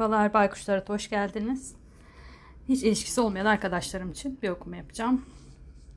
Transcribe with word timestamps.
Merhabalar 0.00 0.34
Baykuşlara 0.34 0.84
hoş 0.86 1.10
geldiniz. 1.10 1.74
Hiç 2.68 2.82
ilişkisi 2.82 3.20
olmayan 3.20 3.46
arkadaşlarım 3.46 4.10
için 4.10 4.38
bir 4.42 4.48
okuma 4.48 4.76
yapacağım. 4.76 5.24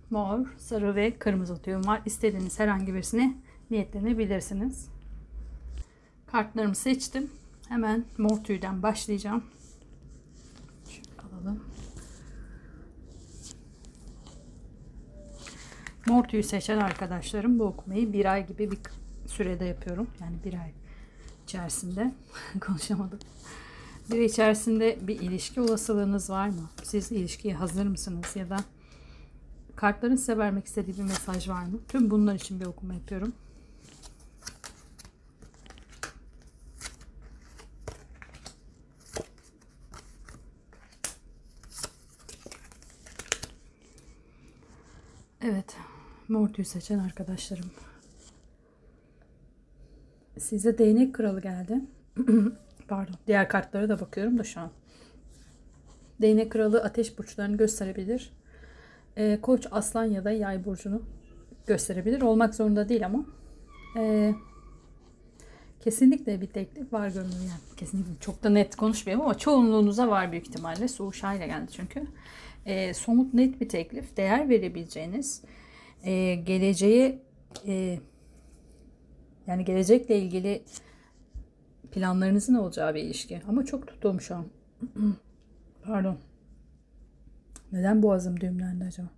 Mor, 0.10 0.40
sarı 0.58 0.96
ve 0.96 1.18
kırmızı 1.18 1.62
tüyüm 1.62 1.88
var. 1.88 2.02
İstediğiniz 2.06 2.60
herhangi 2.60 2.94
birisini 2.94 3.38
niyetlenebilirsiniz. 3.72 4.90
Kartlarımı 6.26 6.76
seçtim. 6.76 7.32
Hemen 7.70 8.06
mor 8.18 8.44
tüyden 8.44 8.84
başlayacağım. 8.84 9.44
Şöyle 10.90 11.22
alalım. 11.22 11.64
Mor 16.08 16.24
tüyü 16.24 16.44
seçen 16.44 16.78
arkadaşlarım 16.78 17.60
bu 17.60 17.64
okumayı 17.64 18.14
bir 18.14 18.34
ay 18.34 18.48
gibi 18.48 18.72
bir 18.72 18.80
sürede 19.28 19.66
yapıyorum. 19.66 20.08
Yani 20.22 20.36
bir 20.46 20.54
ay 20.54 20.72
içerisinde 21.44 22.14
konuşamadım. 22.62 23.20
Bir 24.12 24.20
içerisinde 24.20 24.98
bir 25.02 25.20
ilişki 25.20 25.62
olasılığınız 25.62 26.30
var 26.30 26.48
mı? 26.48 26.70
Siz 26.84 27.12
ilişkiye 27.12 27.54
hazır 27.54 27.86
mısınız 27.86 28.36
ya 28.36 28.50
da 28.50 28.58
kartların 29.76 30.16
size 30.16 30.38
vermek 30.38 30.66
istediği 30.66 30.98
bir 30.98 31.04
mesaj 31.04 31.50
var 31.50 31.64
mı? 31.64 31.80
Tüm 31.88 32.12
bunlar 32.12 32.36
için 32.36 32.60
bir 32.60 32.66
okuma 32.66 32.94
yapıyorum. 32.94 33.34
Evet, 45.42 45.76
mor 46.28 46.48
tüy 46.48 46.66
seçen 46.66 47.00
arkadaşlarım. 47.00 47.72
Size 50.40 50.78
değnek 50.78 51.16
kralı 51.16 51.42
geldi. 51.42 51.82
Pardon. 52.88 53.16
Diğer 53.28 53.50
kartlara 53.50 53.90
da 53.90 54.00
bakıyorum 54.00 54.38
da 54.38 54.44
şu 54.44 54.60
an. 54.60 54.70
Değnek 56.22 56.52
kralı 56.52 56.84
ateş 56.84 57.18
burçlarını 57.18 57.58
gösterebilir. 57.58 58.32
Ee, 59.18 59.40
Koç, 59.42 59.68
aslan 59.72 60.06
ya 60.06 60.24
da 60.24 60.32
yay 60.32 60.66
burcunu 60.66 61.02
gösterebilir. 61.68 62.22
Olmak 62.22 62.56
zorunda 62.56 62.90
değil 62.90 63.06
ama. 63.06 63.26
Ee, 63.98 64.34
kesinlikle 65.82 66.42
bir 66.42 66.48
teklif 66.48 66.94
var 66.94 67.08
görünüyor. 67.08 67.42
Yani 67.42 67.78
kesinlikle 67.78 68.12
çok 68.20 68.44
da 68.44 68.50
net 68.50 68.76
konuşmayayım 68.76 69.26
ama 69.26 69.38
çoğunluğunuza 69.38 70.08
var 70.08 70.32
büyük 70.32 70.48
ihtimalle. 70.48 70.88
Suğuşa 70.88 71.34
ile 71.34 71.48
geldi 71.48 71.72
çünkü. 71.72 72.08
Ee, 72.66 72.94
somut 72.94 73.34
net 73.34 73.62
bir 73.62 73.70
teklif. 73.70 74.18
Değer 74.18 74.50
verebileceğiniz. 74.50 75.42
E, 76.04 76.36
geleceğe 76.36 77.20
e, 77.68 78.00
yani 79.48 79.66
gelecekle 79.66 80.20
ilgili 80.20 80.64
planlarınızın 81.94 82.54
olacağı 82.54 82.96
bir 82.96 83.04
ilişki. 83.04 83.42
Ama 83.48 83.66
çok 83.66 83.88
tuttuğum 83.88 84.20
şu 84.20 84.36
an. 84.36 84.46
Pardon. 85.84 86.18
Neden 87.72 88.04
boğazım 88.04 88.40
düğümlendi 88.40 88.84
acaba? 88.84 89.10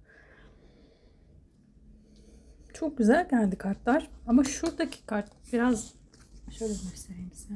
Çok 2.74 2.98
güzel 2.98 3.30
geldi 3.30 3.56
kartlar. 3.56 4.10
Ama 4.28 4.44
şuradaki 4.44 5.06
kart 5.06 5.32
biraz 5.54 5.94
şöyle 6.52 6.74
göstereyim 6.74 7.32
size. 7.34 7.54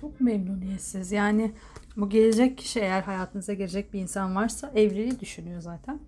Çok 0.00 0.20
memnuniyetsiz. 0.20 1.12
Yani 1.12 1.52
bu 1.96 2.10
gelecek 2.10 2.58
kişi 2.58 2.80
eğer 2.80 3.02
hayatınıza 3.02 3.52
gelecek 3.52 3.92
bir 3.92 4.00
insan 4.00 4.36
varsa 4.36 4.72
evliliği 4.74 5.20
düşünüyor 5.20 5.60
zaten. 5.60 6.00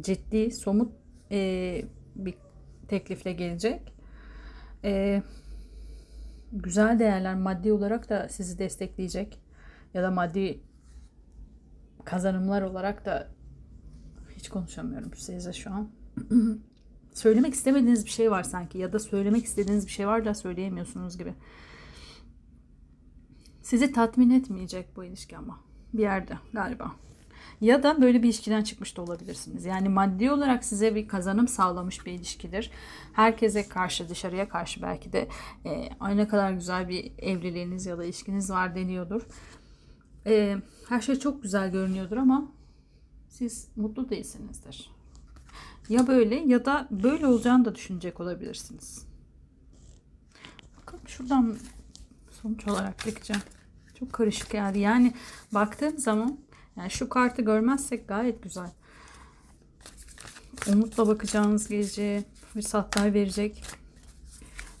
Ciddi, 0.00 0.50
somut 0.50 0.92
e, 1.30 1.82
bir 2.16 2.34
teklifle 2.88 3.32
gelecek. 3.32 3.94
E, 4.84 5.22
güzel 6.52 6.98
değerler 6.98 7.34
maddi 7.34 7.72
olarak 7.72 8.08
da 8.08 8.28
sizi 8.28 8.58
destekleyecek 8.58 9.40
ya 9.94 10.02
da 10.02 10.10
maddi 10.10 10.60
kazanımlar 12.04 12.62
olarak 12.62 13.04
da 13.04 13.28
hiç 14.36 14.48
konuşamıyorum 14.48 15.14
size 15.14 15.52
şu 15.52 15.70
an. 15.70 15.90
söylemek 17.14 17.54
istemediğiniz 17.54 18.04
bir 18.04 18.10
şey 18.10 18.30
var 18.30 18.42
sanki 18.42 18.78
ya 18.78 18.92
da 18.92 18.98
söylemek 18.98 19.44
istediğiniz 19.44 19.86
bir 19.86 19.92
şey 19.92 20.06
var 20.06 20.24
da 20.24 20.34
söyleyemiyorsunuz 20.34 21.18
gibi. 21.18 21.34
Sizi 23.62 23.92
tatmin 23.92 24.30
etmeyecek 24.30 24.96
bu 24.96 25.04
ilişki 25.04 25.36
ama 25.36 25.60
bir 25.94 26.02
yerde 26.02 26.38
galiba. 26.52 26.92
Ya 27.60 27.82
da 27.82 28.02
böyle 28.02 28.22
bir 28.22 28.28
ilişkiden 28.28 28.62
çıkmış 28.62 28.96
da 28.96 29.02
olabilirsiniz. 29.02 29.64
Yani 29.64 29.88
maddi 29.88 30.30
olarak 30.30 30.64
size 30.64 30.94
bir 30.94 31.08
kazanım 31.08 31.48
sağlamış 31.48 32.06
bir 32.06 32.12
ilişkidir. 32.12 32.70
Herkese 33.12 33.68
karşı, 33.68 34.08
dışarıya 34.08 34.48
karşı 34.48 34.82
belki 34.82 35.12
de 35.12 35.28
e, 35.64 35.88
ay 36.00 36.28
kadar 36.28 36.52
güzel 36.52 36.88
bir 36.88 37.12
evliliğiniz 37.18 37.86
ya 37.86 37.98
da 37.98 38.04
ilişkiniz 38.04 38.50
var 38.50 38.74
deniyordur. 38.74 39.22
E, 40.26 40.56
her 40.88 41.00
şey 41.00 41.16
çok 41.16 41.42
güzel 41.42 41.70
görünüyordur 41.72 42.16
ama 42.16 42.52
siz 43.28 43.68
mutlu 43.76 44.10
değilsinizdir. 44.10 44.90
Ya 45.88 46.06
böyle 46.06 46.34
ya 46.34 46.64
da 46.64 46.88
böyle 46.90 47.26
olacağını 47.26 47.64
da 47.64 47.74
düşünecek 47.74 48.20
olabilirsiniz. 48.20 49.06
Bakalım 50.80 51.08
şuradan 51.08 51.56
sonuç 52.42 52.68
olarak 52.68 53.06
bakacağım. 53.06 53.42
Çok 53.98 54.12
karışık 54.12 54.50
geldi. 54.50 54.78
Yani 54.78 55.14
baktığım 55.54 55.98
zaman 55.98 56.38
yani 56.76 56.90
şu 56.90 57.08
kartı 57.08 57.42
görmezsek 57.42 58.08
gayet 58.08 58.42
güzel. 58.42 58.70
Umutla 60.72 61.06
bakacağınız 61.06 61.68
gece 61.68 62.24
fırsatlar 62.52 63.14
verecek. 63.14 63.62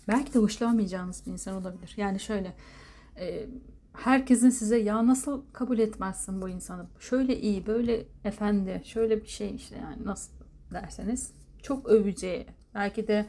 Belki 0.08 0.34
de 0.34 0.38
hoşlanmayacağınız 0.38 1.26
bir 1.26 1.32
insan 1.32 1.54
olabilir. 1.54 1.94
Yani 1.96 2.20
şöyle 2.20 2.56
e, 3.16 3.46
herkesin 3.92 4.50
size 4.50 4.76
ya 4.76 5.06
nasıl 5.06 5.42
kabul 5.52 5.78
etmezsin 5.78 6.42
bu 6.42 6.48
insanı? 6.48 6.86
Şöyle 7.00 7.40
iyi, 7.40 7.66
böyle 7.66 8.04
efendi, 8.24 8.82
şöyle 8.84 9.22
bir 9.22 9.28
şey 9.28 9.54
işte 9.54 9.76
yani 9.76 10.04
nasıl 10.04 10.32
derseniz 10.72 11.32
çok 11.62 11.86
öveceği, 11.86 12.46
belki 12.74 13.08
de 13.08 13.26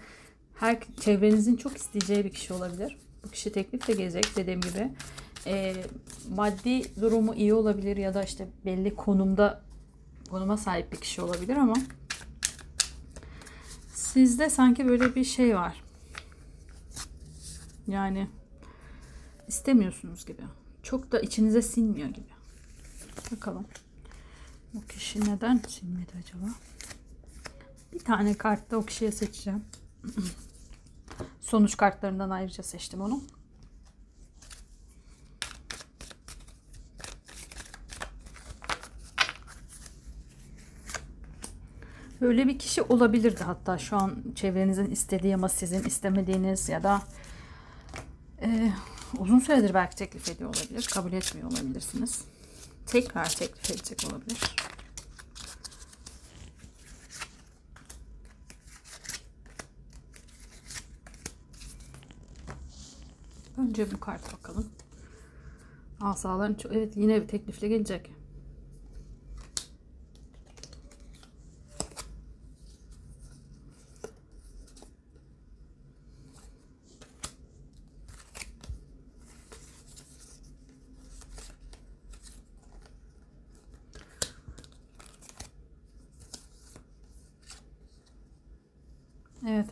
her 0.55 0.77
çevrenizin 0.99 1.55
çok 1.55 1.77
isteyeceği 1.77 2.25
bir 2.25 2.29
kişi 2.29 2.53
olabilir. 2.53 2.97
Bu 3.25 3.29
kişi 3.29 3.51
teklif 3.51 3.87
de 3.87 3.93
gelecek 3.93 4.25
dediğim 4.35 4.61
gibi 4.61 4.91
e, 5.45 5.75
maddi 6.35 7.01
durumu 7.01 7.35
iyi 7.35 7.53
olabilir 7.53 7.97
ya 7.97 8.13
da 8.13 8.23
işte 8.23 8.47
belli 8.65 8.95
konumda 8.95 9.63
konuma 10.29 10.57
sahip 10.57 10.91
bir 10.91 10.97
kişi 10.97 11.21
olabilir 11.21 11.57
ama 11.57 11.75
sizde 13.93 14.49
sanki 14.49 14.87
böyle 14.87 15.15
bir 15.15 15.23
şey 15.23 15.55
var. 15.55 15.83
Yani 17.87 18.27
istemiyorsunuz 19.47 20.25
gibi. 20.25 20.41
Çok 20.83 21.11
da 21.11 21.19
içinize 21.19 21.61
sinmiyor 21.61 22.09
gibi. 22.09 22.29
Bakalım. 23.31 23.65
Bu 24.73 24.81
kişi 24.87 25.21
neden 25.21 25.61
sinmedi 25.67 26.11
acaba? 26.19 26.51
Bir 27.93 27.99
tane 27.99 28.33
kartta 28.33 28.77
o 28.77 28.85
kişiye 28.85 29.11
seçeceğim. 29.11 29.65
Sonuç 31.41 31.77
kartlarından 31.77 32.29
ayrıca 32.29 32.63
seçtim 32.63 33.01
onu. 33.01 33.21
Böyle 42.21 42.47
bir 42.47 42.59
kişi 42.59 42.81
olabilirdi 42.81 43.43
hatta 43.43 43.77
şu 43.77 43.97
an 43.97 44.23
çevrenizin 44.35 44.91
istediği 44.91 45.35
ama 45.35 45.49
sizin 45.49 45.83
istemediğiniz 45.83 46.69
ya 46.69 46.83
da 46.83 47.01
e, 48.41 48.71
uzun 49.19 49.39
süredir 49.39 49.73
belki 49.73 49.95
teklif 49.95 50.29
ediyor 50.29 50.49
olabilir. 50.49 50.89
Kabul 50.93 51.13
etmiyor 51.13 51.51
olabilirsiniz. 51.51 52.25
Tekrar 52.85 53.29
teklif 53.29 53.71
edecek 53.71 54.03
olabilir. 54.11 54.55
Önce 63.57 63.91
bu 63.91 63.99
kart 63.99 64.33
bakalım. 64.33 64.69
Asaların 66.01 66.57
evet 66.71 66.97
yine 66.97 67.21
bir 67.21 67.27
teklifle 67.27 67.67
gelecek. 67.67 68.20
Evet. 89.47 89.65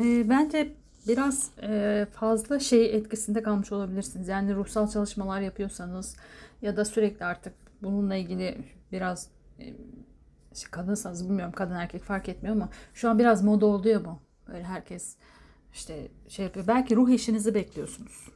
E, 0.00 0.28
bence 0.28 0.72
biraz 1.08 1.50
e, 1.62 2.06
fazla 2.12 2.60
şey 2.60 2.96
etkisinde 2.96 3.42
kalmış 3.42 3.72
olabilirsiniz. 3.72 4.28
Yani 4.28 4.54
ruhsal 4.54 4.90
çalışmalar 4.90 5.40
yapıyorsanız 5.40 6.16
ya 6.62 6.76
da 6.76 6.84
sürekli 6.84 7.24
artık 7.24 7.54
bununla 7.82 8.16
ilgili 8.16 8.58
biraz 8.92 9.28
e, 9.58 9.74
işte 10.52 10.68
kadınsanız 10.70 11.24
bilmiyorum 11.28 11.52
kadın 11.56 11.74
erkek 11.74 12.02
fark 12.02 12.28
etmiyor 12.28 12.56
ama 12.56 12.68
şu 12.94 13.10
an 13.10 13.18
biraz 13.18 13.44
moda 13.44 13.66
oldu 13.66 13.88
ya 13.88 14.04
bu. 14.04 14.18
Böyle 14.48 14.64
herkes 14.64 15.16
işte 15.74 16.08
şey 16.28 16.44
yapıyor. 16.44 16.66
Belki 16.66 16.96
ruh 16.96 17.10
eşinizi 17.10 17.54
bekliyorsunuz. 17.54 18.28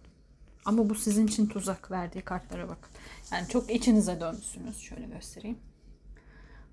Ama 0.64 0.90
bu 0.90 0.94
sizin 0.94 1.26
için 1.26 1.46
tuzak 1.46 1.90
verdiği 1.90 2.22
kartlara 2.22 2.68
bakın. 2.68 2.90
Yani 3.32 3.48
çok 3.48 3.70
içinize 3.70 4.20
dönmüşsünüz. 4.20 4.78
Şöyle 4.78 5.06
göstereyim. 5.06 5.58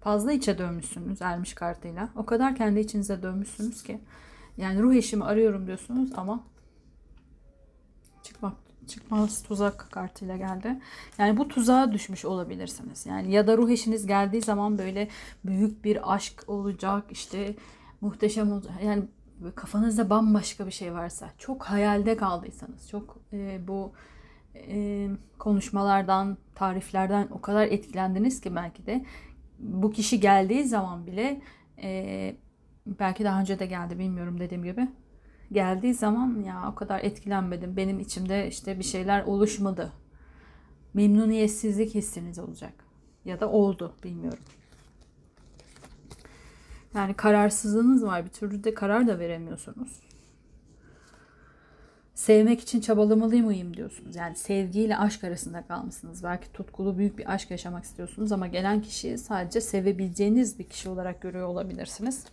Fazla 0.01 0.31
içe 0.31 0.57
dönmüşsünüz 0.57 1.21
ermiş 1.21 1.53
kartıyla. 1.53 2.09
O 2.15 2.25
kadar 2.25 2.55
kendi 2.55 2.79
içinize 2.79 3.23
dönmüşsünüz 3.23 3.83
ki. 3.83 3.99
Yani 4.57 4.81
ruh 4.81 4.93
eşimi 4.93 5.23
arıyorum 5.23 5.67
diyorsunuz 5.67 6.09
ama 6.15 6.43
çıkmak 8.23 8.53
çıkmaz 8.87 9.43
tuzak 9.43 9.87
kartıyla 9.91 10.37
geldi. 10.37 10.79
Yani 11.17 11.37
bu 11.37 11.47
tuzağa 11.47 11.91
düşmüş 11.91 12.25
olabilirsiniz. 12.25 13.05
Yani 13.05 13.31
ya 13.31 13.47
da 13.47 13.57
ruh 13.57 13.69
eşiniz 13.69 14.07
geldiği 14.07 14.41
zaman 14.41 14.77
böyle 14.77 15.07
büyük 15.45 15.83
bir 15.83 16.13
aşk 16.13 16.43
olacak 16.47 17.03
işte 17.11 17.55
muhteşem 18.01 18.51
olacak. 18.51 18.73
Yani 18.83 19.03
kafanızda 19.55 20.09
bambaşka 20.09 20.67
bir 20.67 20.71
şey 20.71 20.93
varsa 20.93 21.29
çok 21.37 21.63
hayalde 21.63 22.17
kaldıysanız 22.17 22.89
çok 22.89 23.17
e, 23.33 23.67
bu 23.67 23.91
e, 24.55 25.09
konuşmalardan 25.39 26.37
tariflerden 26.55 27.27
o 27.31 27.41
kadar 27.41 27.65
etkilendiniz 27.65 28.41
ki 28.41 28.55
belki 28.55 28.85
de 28.85 29.05
bu 29.59 29.91
kişi 29.91 30.19
geldiği 30.19 30.63
zaman 30.63 31.07
bile 31.07 31.41
e, 31.83 32.35
belki 32.85 33.23
daha 33.23 33.41
önce 33.41 33.59
de 33.59 33.65
geldi 33.65 33.99
bilmiyorum 33.99 34.39
dediğim 34.39 34.63
gibi 34.63 34.87
geldiği 35.51 35.93
zaman 35.93 36.43
ya 36.45 36.69
o 36.71 36.75
kadar 36.75 36.99
etkilenmedim. 36.99 37.77
Benim 37.77 37.99
içimde 37.99 38.47
işte 38.47 38.79
bir 38.79 38.83
şeyler 38.83 39.23
oluşmadı. 39.23 39.93
Memnuniyetsizlik 40.93 41.95
hissiniz 41.95 42.39
olacak. 42.39 42.73
Ya 43.25 43.39
da 43.39 43.49
oldu 43.49 43.95
bilmiyorum. 44.03 44.43
Yani 46.93 47.13
kararsızlığınız 47.13 48.03
var. 48.03 48.25
Bir 48.25 48.29
türlü 48.29 48.63
de 48.63 48.73
karar 48.73 49.07
da 49.07 49.19
veremiyorsunuz. 49.19 49.99
Sevmek 52.19 52.61
için 52.61 52.81
çabalamalıyım 52.81 53.45
mıyım 53.45 53.77
diyorsunuz. 53.77 54.15
Yani 54.15 54.35
sevgiyle 54.35 54.97
aşk 54.97 55.23
arasında 55.23 55.67
kalmışsınız. 55.67 56.23
Belki 56.23 56.51
tutkulu 56.53 56.97
büyük 56.97 57.17
bir 57.17 57.33
aşk 57.33 57.51
yaşamak 57.51 57.83
istiyorsunuz 57.83 58.31
ama 58.31 58.47
gelen 58.47 58.81
kişiyi 58.81 59.17
sadece 59.17 59.61
sevebileceğiniz 59.61 60.59
bir 60.59 60.63
kişi 60.63 60.89
olarak 60.89 61.21
görüyor 61.21 61.47
olabilirsiniz. 61.47 62.25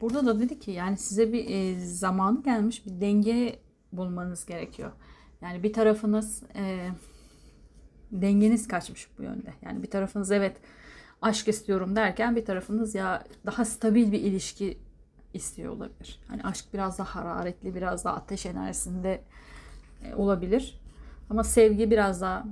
Burada 0.00 0.26
da 0.26 0.40
dedi 0.40 0.58
ki 0.60 0.70
yani 0.70 0.96
size 0.96 1.32
bir 1.32 1.50
e, 1.50 1.80
zamanı 1.80 2.42
gelmiş 2.42 2.86
bir 2.86 3.00
denge 3.00 3.58
bulmanız 3.92 4.46
gerekiyor. 4.46 4.92
Yani 5.40 5.62
bir 5.62 5.72
tarafınız 5.72 6.42
e, 6.56 6.88
dengeniz 8.12 8.68
kaçmış 8.68 9.08
bu 9.18 9.22
yönde. 9.22 9.54
Yani 9.62 9.82
bir 9.82 9.90
tarafınız 9.90 10.30
evet 10.30 10.56
aşk 11.22 11.48
istiyorum 11.48 11.96
derken 11.96 12.36
bir 12.36 12.44
tarafınız 12.44 12.94
ya 12.94 13.24
daha 13.46 13.64
stabil 13.64 14.12
bir 14.12 14.20
ilişki 14.20 14.85
istiyor 15.36 15.72
olabilir. 15.72 16.20
Hani 16.28 16.42
aşk 16.42 16.64
biraz 16.74 16.98
daha 16.98 17.14
hararetli, 17.14 17.74
biraz 17.74 18.04
daha 18.04 18.14
ateş 18.14 18.46
enerjisinde 18.46 19.22
e, 20.04 20.14
olabilir. 20.14 20.80
Ama 21.30 21.44
sevgi 21.44 21.90
biraz 21.90 22.20
daha 22.20 22.46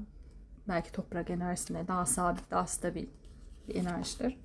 belki 0.68 0.92
toprak 0.92 1.30
enerjisinde 1.30 1.88
daha 1.88 2.06
sabit, 2.06 2.50
daha 2.50 2.66
stabil 2.66 3.06
bir 3.68 3.74
enerjidir. 3.74 4.40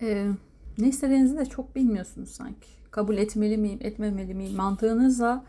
Ee, 0.00 0.30
ne 0.78 0.88
istediğinizi 0.88 1.38
de 1.38 1.46
çok 1.46 1.76
bilmiyorsunuz 1.76 2.30
sanki. 2.30 2.68
Kabul 2.90 3.16
etmeli 3.16 3.56
miyim, 3.56 3.78
etmemeli 3.82 4.34
miyim? 4.34 4.56
Mantığınızla 4.56 5.44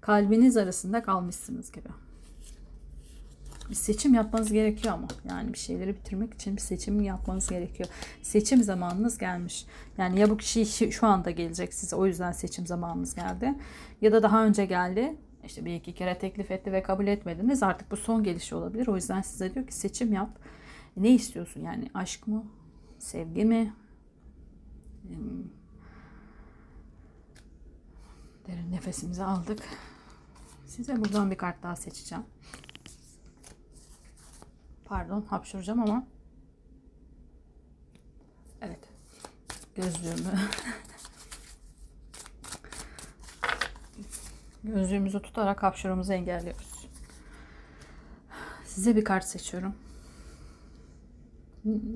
kalbiniz 0.00 0.56
arasında 0.56 1.02
kalmışsınız 1.02 1.72
gibi. 1.72 1.88
Bir 3.70 3.74
seçim 3.74 4.14
yapmanız 4.14 4.52
gerekiyor 4.52 4.94
ama. 4.94 5.08
Yani 5.28 5.52
bir 5.52 5.58
şeyleri 5.58 5.94
bitirmek 5.94 6.34
için 6.34 6.56
bir 6.56 6.60
seçim 6.60 7.00
yapmanız 7.00 7.48
gerekiyor. 7.48 7.88
Seçim 8.22 8.62
zamanınız 8.62 9.18
gelmiş. 9.18 9.66
Yani 9.98 10.20
ya 10.20 10.30
bu 10.30 10.36
kişi 10.36 10.92
şu 10.92 11.06
anda 11.06 11.30
gelecek 11.30 11.74
size 11.74 11.96
o 11.96 12.06
yüzden 12.06 12.32
seçim 12.32 12.66
zamanınız 12.66 13.14
geldi. 13.14 13.54
Ya 14.00 14.12
da 14.12 14.22
daha 14.22 14.44
önce 14.44 14.66
geldi. 14.66 15.16
İşte 15.44 15.64
bir 15.64 15.74
iki 15.74 15.94
kere 15.94 16.18
teklif 16.18 16.50
etti 16.50 16.72
ve 16.72 16.82
kabul 16.82 17.06
etmediniz. 17.06 17.62
Artık 17.62 17.90
bu 17.90 17.96
son 17.96 18.22
gelişi 18.22 18.54
olabilir. 18.54 18.86
O 18.86 18.96
yüzden 18.96 19.22
size 19.22 19.54
diyor 19.54 19.66
ki 19.66 19.74
seçim 19.74 20.12
yap. 20.12 20.38
Ne 20.96 21.10
istiyorsun 21.10 21.60
yani? 21.60 21.90
Aşk 21.94 22.26
mı? 22.26 22.44
Sevgi 22.98 23.44
mi? 23.44 23.72
Derin 28.46 28.72
nefesimizi 28.72 29.24
aldık. 29.24 29.62
Size 30.66 31.00
buradan 31.00 31.30
bir 31.30 31.36
kart 31.36 31.62
daha 31.62 31.76
seçeceğim. 31.76 32.24
Pardon 34.86 35.22
hapşuracağım 35.22 35.80
ama. 35.80 36.06
Evet. 38.62 38.88
Gözlüğümü. 39.74 40.38
Gözlüğümüzü 44.64 45.22
tutarak 45.22 45.62
hapşurumuzu 45.62 46.12
engelliyoruz. 46.12 46.88
Size 48.66 48.96
bir 48.96 49.04
kart 49.04 49.24
seçiyorum. 49.24 49.74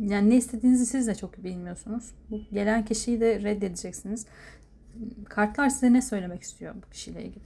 Yani 0.00 0.30
ne 0.30 0.36
istediğinizi 0.36 0.86
siz 0.86 1.06
de 1.06 1.14
çok 1.14 1.44
bilmiyorsunuz. 1.44 2.14
Bu 2.30 2.40
gelen 2.52 2.84
kişiyi 2.84 3.20
de 3.20 3.42
reddedeceksiniz. 3.42 4.26
Kartlar 5.28 5.68
size 5.68 5.92
ne 5.92 6.02
söylemek 6.02 6.42
istiyor 6.42 6.74
bu 6.86 6.90
kişiyle 6.90 7.24
ilgili? 7.24 7.44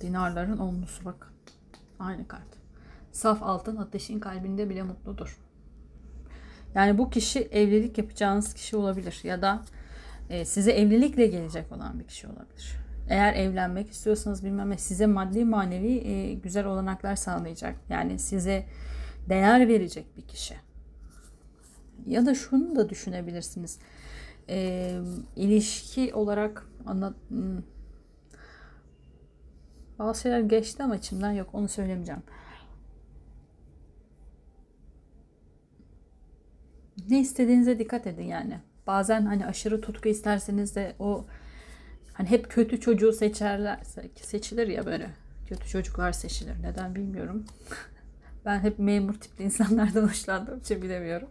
Dinarların 0.00 0.58
onlusu 0.58 1.04
bak. 1.04 1.35
Aynı 1.98 2.28
kart. 2.28 2.48
Saf 3.12 3.42
altın 3.42 3.76
ateşin 3.76 4.20
kalbinde 4.20 4.68
bile 4.68 4.82
mutludur. 4.82 5.38
Yani 6.74 6.98
bu 6.98 7.10
kişi 7.10 7.40
evlilik 7.40 7.98
yapacağınız 7.98 8.54
kişi 8.54 8.76
olabilir 8.76 9.20
ya 9.24 9.42
da 9.42 9.62
e, 10.30 10.44
size 10.44 10.72
evlilikle 10.72 11.26
gelecek 11.26 11.72
olan 11.72 11.98
bir 12.00 12.04
kişi 12.04 12.26
olabilir. 12.26 12.76
Eğer 13.08 13.34
evlenmek 13.34 13.90
istiyorsanız 13.90 14.44
bilmem 14.44 14.70
ne 14.70 14.78
size 14.78 15.06
maddi 15.06 15.44
manevi 15.44 15.92
e, 15.92 16.34
güzel 16.34 16.66
olanaklar 16.66 17.16
sağlayacak. 17.16 17.76
Yani 17.88 18.18
size 18.18 18.66
değer 19.28 19.68
verecek 19.68 20.16
bir 20.16 20.22
kişi. 20.22 20.54
Ya 22.06 22.26
da 22.26 22.34
şunu 22.34 22.76
da 22.76 22.88
düşünebilirsiniz. 22.88 23.78
E, 24.48 24.98
ilişki 25.36 26.14
olarak 26.14 26.68
anlat 26.86 27.14
hmm. 27.28 27.75
Bazı 29.98 30.20
şeyler 30.20 30.40
geçti 30.40 30.82
ama 30.82 30.96
içimden 30.96 31.32
yok 31.32 31.48
onu 31.52 31.68
söylemeyeceğim. 31.68 32.22
Ne 37.08 37.20
istediğinize 37.20 37.78
dikkat 37.78 38.06
edin 38.06 38.24
yani. 38.24 38.58
Bazen 38.86 39.26
hani 39.26 39.46
aşırı 39.46 39.80
tutku 39.80 40.08
isterseniz 40.08 40.76
de 40.76 40.96
o 40.98 41.26
hani 42.12 42.30
hep 42.30 42.50
kötü 42.50 42.80
çocuğu 42.80 43.12
seçerler 43.12 43.80
seçilir 44.14 44.68
ya 44.68 44.86
böyle. 44.86 45.10
Kötü 45.48 45.68
çocuklar 45.68 46.12
seçilir. 46.12 46.62
Neden 46.62 46.94
bilmiyorum. 46.94 47.44
Ben 48.44 48.60
hep 48.60 48.78
memur 48.78 49.14
tipli 49.14 49.44
insanlardan 49.44 50.02
hoşlandığım 50.08 50.58
için 50.58 50.82
bilemiyorum. 50.82 51.28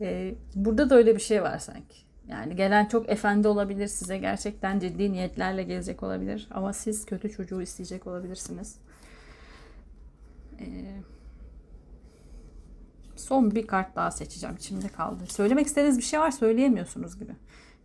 Ee, 0.00 0.34
burada 0.54 0.90
da 0.90 0.94
öyle 0.94 1.14
bir 1.16 1.20
şey 1.20 1.42
var 1.42 1.58
sanki. 1.58 1.96
Yani 2.32 2.56
gelen 2.56 2.84
çok 2.86 3.08
efendi 3.08 3.48
olabilir 3.48 3.86
size 3.86 4.18
gerçekten 4.18 4.78
ciddi 4.78 5.12
niyetlerle 5.12 5.62
gelecek 5.62 6.02
olabilir 6.02 6.48
ama 6.50 6.72
siz 6.72 7.06
kötü 7.06 7.30
çocuğu 7.30 7.62
isteyecek 7.62 8.06
olabilirsiniz. 8.06 8.76
Ee, 10.60 10.66
son 13.16 13.54
bir 13.54 13.66
kart 13.66 13.96
daha 13.96 14.10
seçeceğim. 14.10 14.56
İçimde 14.56 14.88
kaldı. 14.88 15.24
Söylemek 15.28 15.66
istediğiniz 15.66 15.98
bir 15.98 16.02
şey 16.02 16.20
var 16.20 16.30
söyleyemiyorsunuz 16.30 17.18
gibi. 17.18 17.32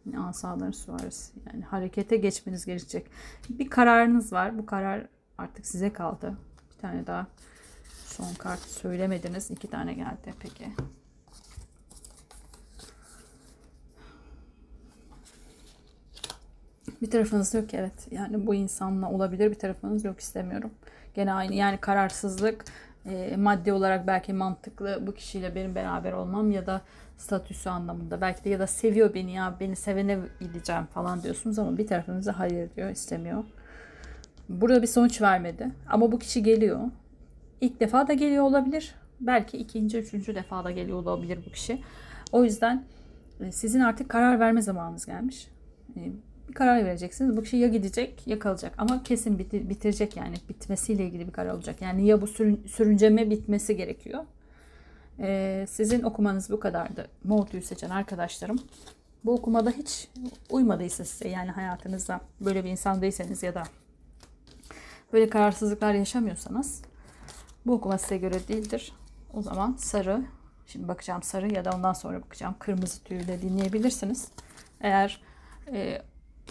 Yani 0.06 0.26
asaların 0.26 0.72
suaresi. 0.72 1.34
Yani 1.54 1.64
harekete 1.64 2.18
geçmeniz 2.18 2.66
gerekecek. 2.66 3.08
Bir 3.50 3.70
kararınız 3.70 4.34
var. 4.34 4.58
Bu 4.58 4.66
karar 4.66 5.08
artık 5.38 5.66
size 5.66 5.94
kaldı. 5.94 6.38
Bir 6.76 6.82
tane 6.82 7.08
daha 7.08 7.28
Son 8.06 8.34
kart 8.34 8.60
söylemediniz. 8.60 9.52
iki 9.52 9.70
tane 9.70 9.94
geldi. 9.94 10.34
Peki. 10.40 10.66
Bir 17.02 17.12
tarafınız 17.12 17.54
yok 17.54 17.74
evet. 17.74 18.08
Yani 18.12 18.48
bu 18.48 18.56
insanla 18.56 19.12
olabilir. 19.12 19.52
Bir 19.52 19.60
tarafınız 19.60 20.06
yok 20.06 20.20
istemiyorum. 20.20 20.72
Gene 21.14 21.34
aynı 21.34 21.54
yani 21.54 21.78
kararsızlık 21.78 22.66
e, 23.06 23.36
maddi 23.38 23.74
olarak 23.74 24.08
belki 24.08 24.34
mantıklı 24.34 25.08
bu 25.08 25.14
kişiyle 25.14 25.56
benim 25.56 25.76
beraber 25.76 26.14
olmam 26.14 26.52
ya 26.52 26.66
da 26.66 26.82
statüsü 27.18 27.70
anlamında 27.70 28.22
belki 28.22 28.44
de 28.44 28.50
ya 28.50 28.60
da 28.60 28.68
seviyor 28.68 29.14
beni 29.14 29.34
ya 29.34 29.56
beni 29.60 29.76
sevene 29.76 30.20
gideceğim 30.40 30.86
falan 30.86 31.24
diyorsunuz 31.24 31.60
ama 31.60 31.78
bir 31.78 31.88
tarafınız 31.88 32.26
da 32.26 32.40
hayır 32.40 32.70
diyor 32.76 32.90
istemiyor. 32.90 33.44
Burada 34.50 34.82
bir 34.82 34.88
sonuç 34.88 35.22
vermedi 35.22 35.72
ama 35.90 36.12
bu 36.12 36.20
kişi 36.20 36.44
geliyor 36.44 36.80
ilk 37.62 37.80
defa 37.80 38.08
da 38.08 38.14
geliyor 38.14 38.44
olabilir. 38.44 38.96
Belki 39.20 39.58
ikinci, 39.58 39.98
üçüncü 39.98 40.36
defa 40.36 40.64
da 40.64 40.72
geliyor 40.72 40.98
olabilir 40.98 41.40
bu 41.46 41.52
kişi. 41.52 41.82
O 42.32 42.44
yüzden 42.44 42.84
e, 43.40 43.52
sizin 43.52 43.80
artık 43.80 44.10
karar 44.10 44.40
verme 44.40 44.62
zamanınız 44.62 45.06
gelmiş. 45.06 45.48
Bir 46.50 46.54
karar 46.54 46.86
vereceksiniz. 46.86 47.38
Bu 47.38 47.44
kişi 47.44 47.58
ya 47.58 47.68
gidecek 47.68 48.28
ya 48.28 48.40
kalacak. 48.40 48.74
Ama 48.78 49.04
kesin 49.04 49.40
bitirecek 49.40 50.18
yani. 50.18 50.36
Bitmesiyle 50.50 51.06
ilgili 51.06 51.28
bir 51.28 51.32
karar 51.32 51.54
olacak. 51.54 51.82
Yani 51.82 52.08
ya 52.08 52.22
bu 52.22 52.28
sürün, 52.28 52.64
sürünceme 52.68 53.30
bitmesi 53.30 53.78
gerekiyor. 53.78 54.24
Ee, 55.20 55.66
sizin 55.70 56.04
okumanız 56.04 56.50
bu 56.50 56.60
kadardı. 56.60 57.08
Mortu'yu 57.24 57.64
seçen 57.64 57.90
arkadaşlarım. 57.90 58.60
Bu 59.26 59.34
okumada 59.34 59.72
hiç 59.72 60.08
uymadıysa 60.50 61.06
size 61.06 61.30
yani 61.30 61.52
hayatınızda 61.52 62.22
böyle 62.42 62.64
bir 62.64 62.70
insan 62.70 63.02
değilseniz 63.02 63.44
ya 63.44 63.56
da 63.56 63.64
böyle 65.14 65.30
kararsızlıklar 65.30 65.94
yaşamıyorsanız 65.94 66.82
bu 67.66 67.74
okuma 67.74 67.98
size 67.98 68.18
göre 68.18 68.48
değildir. 68.48 68.94
O 69.34 69.42
zaman 69.42 69.76
sarı, 69.80 70.22
şimdi 70.68 70.88
bakacağım 70.88 71.24
sarı 71.24 71.54
ya 71.54 71.66
da 71.66 71.72
ondan 71.76 71.94
sonra 71.94 72.22
bakacağım 72.22 72.56
kırmızı 72.60 73.04
tüyü 73.04 73.28
de 73.28 73.42
dinleyebilirsiniz. 73.42 74.28
Eğer 74.82 75.22
e, 75.72 76.02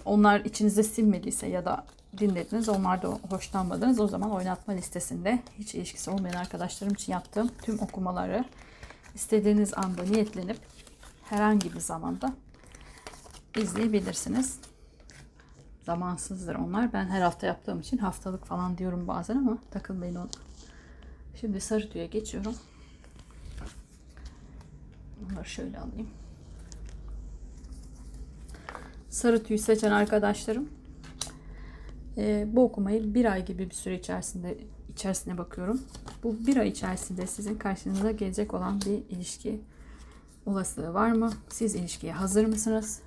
onlar 0.05 0.41
içinize 0.41 0.83
sinmediyse 0.83 1.47
ya 1.47 1.65
da 1.65 1.85
dinlediniz 2.19 2.69
onlar 2.69 3.03
da 3.03 3.09
hoşlanmadınız 3.09 4.00
o 4.00 4.09
zaman 4.09 4.31
oynatma 4.31 4.75
listesinde 4.75 5.43
hiç 5.59 5.75
ilişkisi 5.75 6.11
olmayan 6.11 6.35
arkadaşlarım 6.35 6.95
için 6.95 7.12
yaptığım 7.12 7.50
tüm 7.62 7.81
okumaları 7.81 8.45
istediğiniz 9.15 9.75
anda 9.75 10.03
niyetlenip 10.03 10.59
herhangi 11.23 11.75
bir 11.75 11.81
zamanda 11.81 12.35
izleyebilirsiniz. 13.57 14.59
Zamansızdır 15.87 16.55
onlar. 16.55 16.93
Ben 16.93 17.07
her 17.07 17.21
hafta 17.21 17.47
yaptığım 17.47 17.81
için 17.81 17.99
haftalık 17.99 18.45
falan 18.45 18.79
diyorum 18.79 19.09
bazen 19.09 19.37
ama 19.37 19.59
takılmayın 19.71 20.15
ona. 20.15 20.29
Şimdi 21.41 21.61
sarı 21.61 21.91
tüye 21.91 22.07
geçiyorum. 22.07 22.55
Bunları 25.21 25.49
şöyle 25.49 25.79
alayım. 25.79 26.11
Sarı 29.16 29.42
tüyü 29.42 29.58
seçen 29.58 29.90
arkadaşlarım 29.90 30.68
e, 32.16 32.46
bu 32.52 32.64
okumayı 32.64 33.14
bir 33.14 33.25
ay 33.25 33.44
gibi 33.44 33.70
bir 33.70 33.75
süre 33.75 33.99
içerisinde 33.99 34.58
içerisine 34.92 35.38
bakıyorum. 35.38 35.80
Bu 36.23 36.37
bir 36.46 36.56
ay 36.56 36.68
içerisinde 36.68 37.26
sizin 37.26 37.54
karşınıza 37.54 38.11
gelecek 38.11 38.54
olan 38.54 38.80
bir 38.80 39.16
ilişki 39.16 39.61
olasılığı 40.46 40.94
var 40.94 41.12
mı? 41.12 41.32
Siz 41.49 41.75
ilişkiye 41.75 42.12
hazır 42.12 42.44
mısınız? 42.44 43.00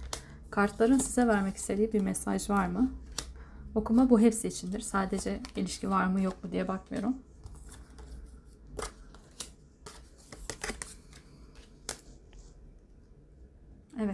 Kartların 0.50 0.98
size 0.98 1.28
vermek 1.28 1.58
istediği 1.58 1.94
bir 1.94 2.02
mesaj 2.02 2.50
var 2.50 2.68
mı? 2.68 2.92
Okuma 3.76 4.10
bu 4.10 4.20
hepsi 4.20 4.48
içindir. 4.48 4.80
Sadece 4.80 5.40
ilişki 5.56 5.90
var 5.90 6.06
mı 6.06 6.22
yok 6.22 6.44
mu 6.44 6.52
diye 6.52 6.68
bakmıyorum. 6.68 7.16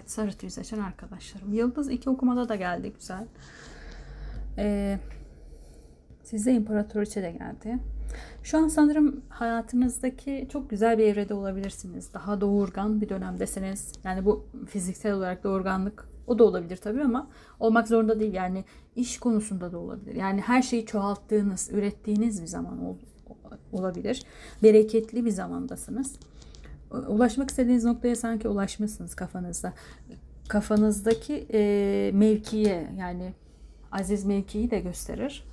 Evet 0.06 0.12
sarı 0.12 0.32
tüy 0.32 0.50
seçen 0.50 0.80
arkadaşlarım. 0.80 1.54
Yıldız 1.54 1.90
iki 1.90 2.10
okumada 2.10 2.50
da 2.50 2.56
geldi 2.56 2.94
güzel. 3.00 3.28
Ee, 4.58 5.00
size 6.24 6.54
imparatoriçe 6.54 7.24
de 7.24 7.32
geldi. 7.32 7.80
Şu 8.44 8.58
an 8.58 8.68
sanırım 8.68 9.22
hayatınızdaki 9.30 10.48
çok 10.52 10.70
güzel 10.70 10.98
bir 10.98 11.04
evrede 11.04 11.34
olabilirsiniz. 11.34 12.14
Daha 12.14 12.42
doğurgan 12.42 13.02
bir 13.02 13.10
dönemdesiniz. 13.10 13.92
Yani 14.04 14.26
bu 14.26 14.46
fiziksel 14.68 15.14
olarak 15.14 15.44
doğurganlık 15.44 16.10
o 16.28 16.40
da 16.40 16.44
olabilir 16.44 16.78
tabii 16.78 17.04
ama 17.04 17.28
olmak 17.60 17.88
zorunda 17.88 18.20
değil. 18.20 18.34
Yani 18.34 18.66
iş 18.96 19.20
konusunda 19.20 19.72
da 19.72 19.78
olabilir. 19.78 20.16
Yani 20.16 20.42
her 20.42 20.62
şeyi 20.62 20.86
çoğalttığınız, 20.86 21.70
ürettiğiniz 21.74 22.42
bir 22.42 22.48
zaman 22.48 22.86
ol, 22.86 22.96
olabilir. 23.72 24.24
Bereketli 24.64 25.26
bir 25.26 25.32
zamandasınız. 25.32 26.16
Ulaşmak 26.92 27.50
istediğiniz 27.50 27.86
noktaya 27.86 28.16
sanki 28.16 28.48
ulaşmışsınız 28.48 29.16
kafanızda. 29.16 29.74
Kafanızdaki 30.48 31.48
e, 31.54 32.12
mevkiye 32.14 32.88
yani 32.98 33.34
aziz 33.92 34.26
mevkiyi 34.26 34.72
de 34.72 34.80
gösterir. 34.80 35.44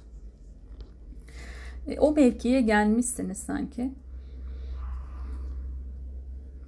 E, 1.87 1.99
o 1.99 2.13
mevkiye 2.13 2.61
gelmişsiniz 2.61 3.39
sanki. 3.39 3.93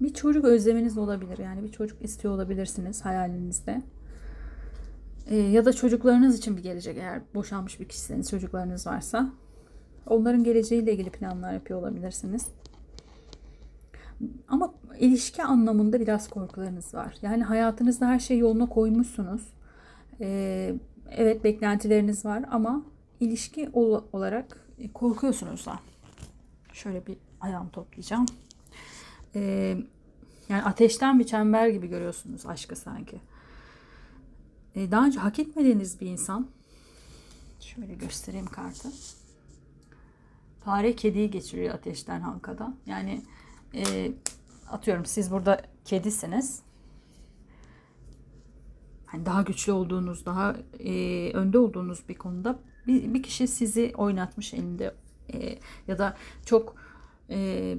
Bir 0.00 0.14
çocuk 0.14 0.44
özleminiz 0.44 0.98
olabilir. 0.98 1.38
Yani 1.38 1.62
bir 1.62 1.72
çocuk 1.72 2.02
istiyor 2.02 2.34
olabilirsiniz 2.34 3.04
hayalinizde. 3.04 3.82
E, 5.26 5.36
ya 5.36 5.64
da 5.64 5.72
çocuklarınız 5.72 6.38
için 6.38 6.56
bir 6.56 6.62
gelecek 6.62 6.96
eğer 6.96 7.20
boşanmış 7.34 7.80
bir 7.80 7.88
kişiseniz 7.88 8.30
çocuklarınız 8.30 8.86
varsa. 8.86 9.32
Onların 10.06 10.44
geleceğiyle 10.44 10.92
ilgili 10.92 11.10
planlar 11.10 11.52
yapıyor 11.52 11.80
olabilirsiniz. 11.80 12.48
Ama 14.48 14.74
ilişki 14.98 15.42
anlamında 15.42 16.00
biraz 16.00 16.28
korkularınız 16.28 16.94
var. 16.94 17.14
Yani 17.22 17.42
hayatınızda 17.42 18.06
her 18.06 18.18
şeyi 18.18 18.40
yoluna 18.40 18.68
koymuşsunuz. 18.68 19.42
Ee, 20.20 20.74
evet 21.10 21.44
beklentileriniz 21.44 22.24
var 22.24 22.44
ama 22.50 22.82
ilişki 23.20 23.70
olarak 24.12 24.66
korkuyorsunuz 24.94 25.66
da. 25.66 25.78
Şöyle 26.72 27.06
bir 27.06 27.16
ayağımı 27.40 27.70
toplayacağım. 27.70 28.26
Ee, 29.34 29.76
yani 30.48 30.62
ateşten 30.62 31.18
bir 31.18 31.26
çember 31.26 31.68
gibi 31.68 31.88
görüyorsunuz 31.88 32.46
aşkı 32.46 32.76
sanki. 32.76 33.20
Ee, 34.74 34.90
daha 34.90 35.06
önce 35.06 35.18
hak 35.18 35.38
etmediğiniz 35.38 36.00
bir 36.00 36.06
insan. 36.06 36.48
Şöyle 37.60 37.94
göstereyim 37.94 38.46
kartı. 38.46 38.88
Fare 40.64 40.96
kediyi 40.96 41.30
geçiriyor 41.30 41.74
ateşten 41.74 42.20
halkadan. 42.20 42.76
Yani 42.86 43.22
e, 43.74 44.12
atıyorum 44.70 45.04
siz 45.04 45.30
burada 45.30 45.60
kedisiniz. 45.84 46.62
Hani 49.06 49.26
daha 49.26 49.42
güçlü 49.42 49.72
olduğunuz, 49.72 50.26
daha 50.26 50.56
e, 50.78 51.30
önde 51.32 51.58
olduğunuz 51.58 52.08
bir 52.08 52.14
konuda 52.14 52.58
bir, 52.86 53.14
bir 53.14 53.22
kişi 53.22 53.48
sizi 53.48 53.92
oynatmış 53.96 54.54
elinde 54.54 54.94
e, 55.32 55.58
ya 55.88 55.98
da 55.98 56.16
çok 56.46 56.76
e, 57.30 57.78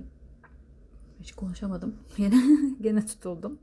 hiç 1.19 1.31
konuşamadım. 1.31 1.95
Yine 2.17 2.41
gene 2.81 3.05
tutuldum. 3.05 3.59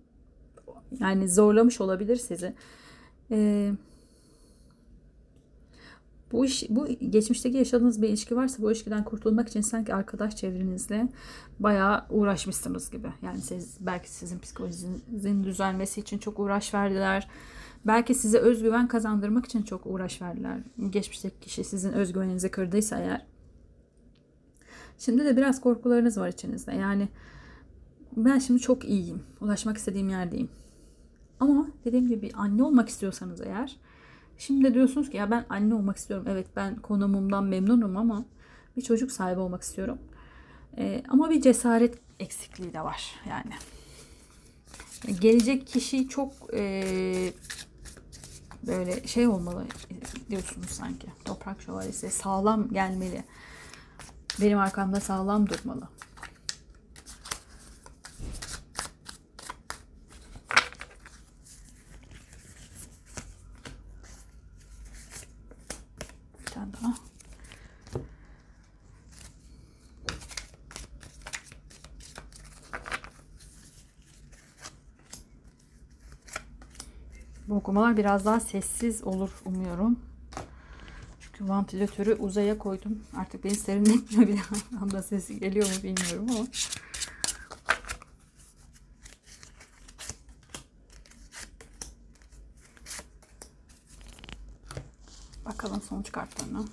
Yani 1.01 1.29
zorlamış 1.29 1.81
olabilir 1.81 2.17
sizi. 2.17 2.55
Eee 3.31 3.73
bu 6.33 6.45
iş, 6.45 6.67
bu 6.71 6.87
geçmişteki 6.87 7.57
yaşadığınız 7.57 8.03
bir 8.03 8.09
ilişki 8.09 8.37
varsa 8.37 8.63
bu 8.63 8.71
ilişkiden 8.71 9.05
kurtulmak 9.05 9.49
için 9.49 9.61
sanki 9.61 9.95
arkadaş 9.95 10.37
çevrenizle 10.37 11.09
bayağı 11.61 12.05
uğraşmışsınız 12.11 12.91
gibi. 12.91 13.09
Yani 13.23 13.41
siz 13.41 13.77
belki 13.81 14.11
sizin 14.11 14.39
psikolojinizin 14.39 15.45
düzelmesi 15.45 16.01
için 16.01 16.19
çok 16.19 16.39
uğraş 16.39 16.75
verdiler. 16.75 17.29
Belki 17.87 18.15
size 18.15 18.39
özgüven 18.39 18.89
kazandırmak 18.89 19.47
için 19.47 19.63
çok 19.63 19.87
uğraş 19.87 20.23
verdiler. 20.23 20.59
Geçmişteki 20.91 21.41
kişi 21.41 21.65
sizin 21.65 21.93
özgüveninizi 21.93 22.51
kırdıysa 22.51 22.99
eğer. 22.99 23.27
Şimdi 24.99 25.25
de 25.25 25.37
biraz 25.37 25.61
korkularınız 25.61 26.19
var 26.19 26.29
içinizde. 26.29 26.73
Yani 26.73 27.09
ben 28.17 28.39
şimdi 28.39 28.61
çok 28.61 28.85
iyiyim. 28.85 29.23
Ulaşmak 29.41 29.77
istediğim 29.77 30.09
yerdeyim. 30.09 30.49
Ama 31.41 31.67
dediğim 31.85 32.09
gibi 32.09 32.31
anne 32.35 32.63
olmak 32.63 32.89
istiyorsanız 32.89 33.41
eğer 33.41 33.77
Şimdi 34.47 34.75
diyorsunuz 34.75 35.11
ki 35.11 35.17
ya 35.17 35.31
ben 35.31 35.47
anne 35.49 35.75
olmak 35.75 35.97
istiyorum. 35.97 36.27
Evet 36.31 36.47
ben 36.57 36.77
konumumdan 36.77 37.45
memnunum 37.45 37.97
ama 37.97 38.25
bir 38.77 38.83
çocuk 38.83 39.13
sahibi 39.13 39.41
olmak 39.41 39.63
istiyorum. 39.63 39.99
Ee, 40.79 41.03
ama 41.09 41.31
bir 41.31 41.41
cesaret 41.41 41.99
eksikliği 42.21 42.73
de 42.73 42.81
var 42.81 43.15
yani. 43.29 43.53
Gelecek 45.21 45.67
kişi 45.67 46.09
çok 46.09 46.33
e, 46.55 47.33
böyle 48.67 49.07
şey 49.07 49.27
olmalı 49.27 49.67
diyorsunuz 50.31 50.71
sanki. 50.71 51.07
Toprak 51.25 51.63
şövalyesi 51.63 52.11
sağlam 52.11 52.69
gelmeli. 52.69 53.25
Benim 54.41 54.59
arkamda 54.59 55.01
sağlam 55.01 55.49
durmalı. 55.49 55.89
Bu 77.53 77.62
okumalar 77.73 77.97
biraz 77.97 78.25
daha 78.25 78.41
sessiz 78.41 79.05
olur 79.05 79.31
umuyorum. 79.45 79.99
Çünkü 81.21 81.49
vantilatörü 81.49 82.15
uzaya 82.15 82.59
koydum. 82.59 83.05
Artık 83.17 83.45
beni 83.45 83.55
serinletmiyor 83.55 84.29
bir 84.29 84.41
anda 84.83 85.03
sesi 85.03 85.39
geliyor 85.39 85.67
mu 85.67 85.83
bilmiyorum 85.83 86.27
ama. 86.31 86.47
Bakalım 95.45 95.83
sonuç 95.83 96.13
kartlarına. 96.13 96.65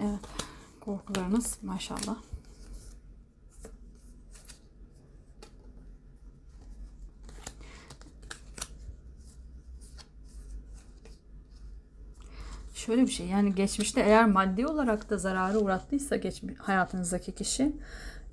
Evet. 0.00 0.20
Korkularınız 0.80 1.58
maşallah. 1.62 2.16
Şöyle 12.88 13.02
bir 13.02 13.10
şey 13.10 13.26
yani 13.26 13.54
geçmişte 13.54 14.00
eğer 14.00 14.26
maddi 14.26 14.66
olarak 14.66 15.10
da 15.10 15.18
zararı 15.18 15.58
uğrattıysa 15.58 16.16
geçmiş 16.16 16.58
hayatınızdaki 16.58 17.32
kişi 17.32 17.72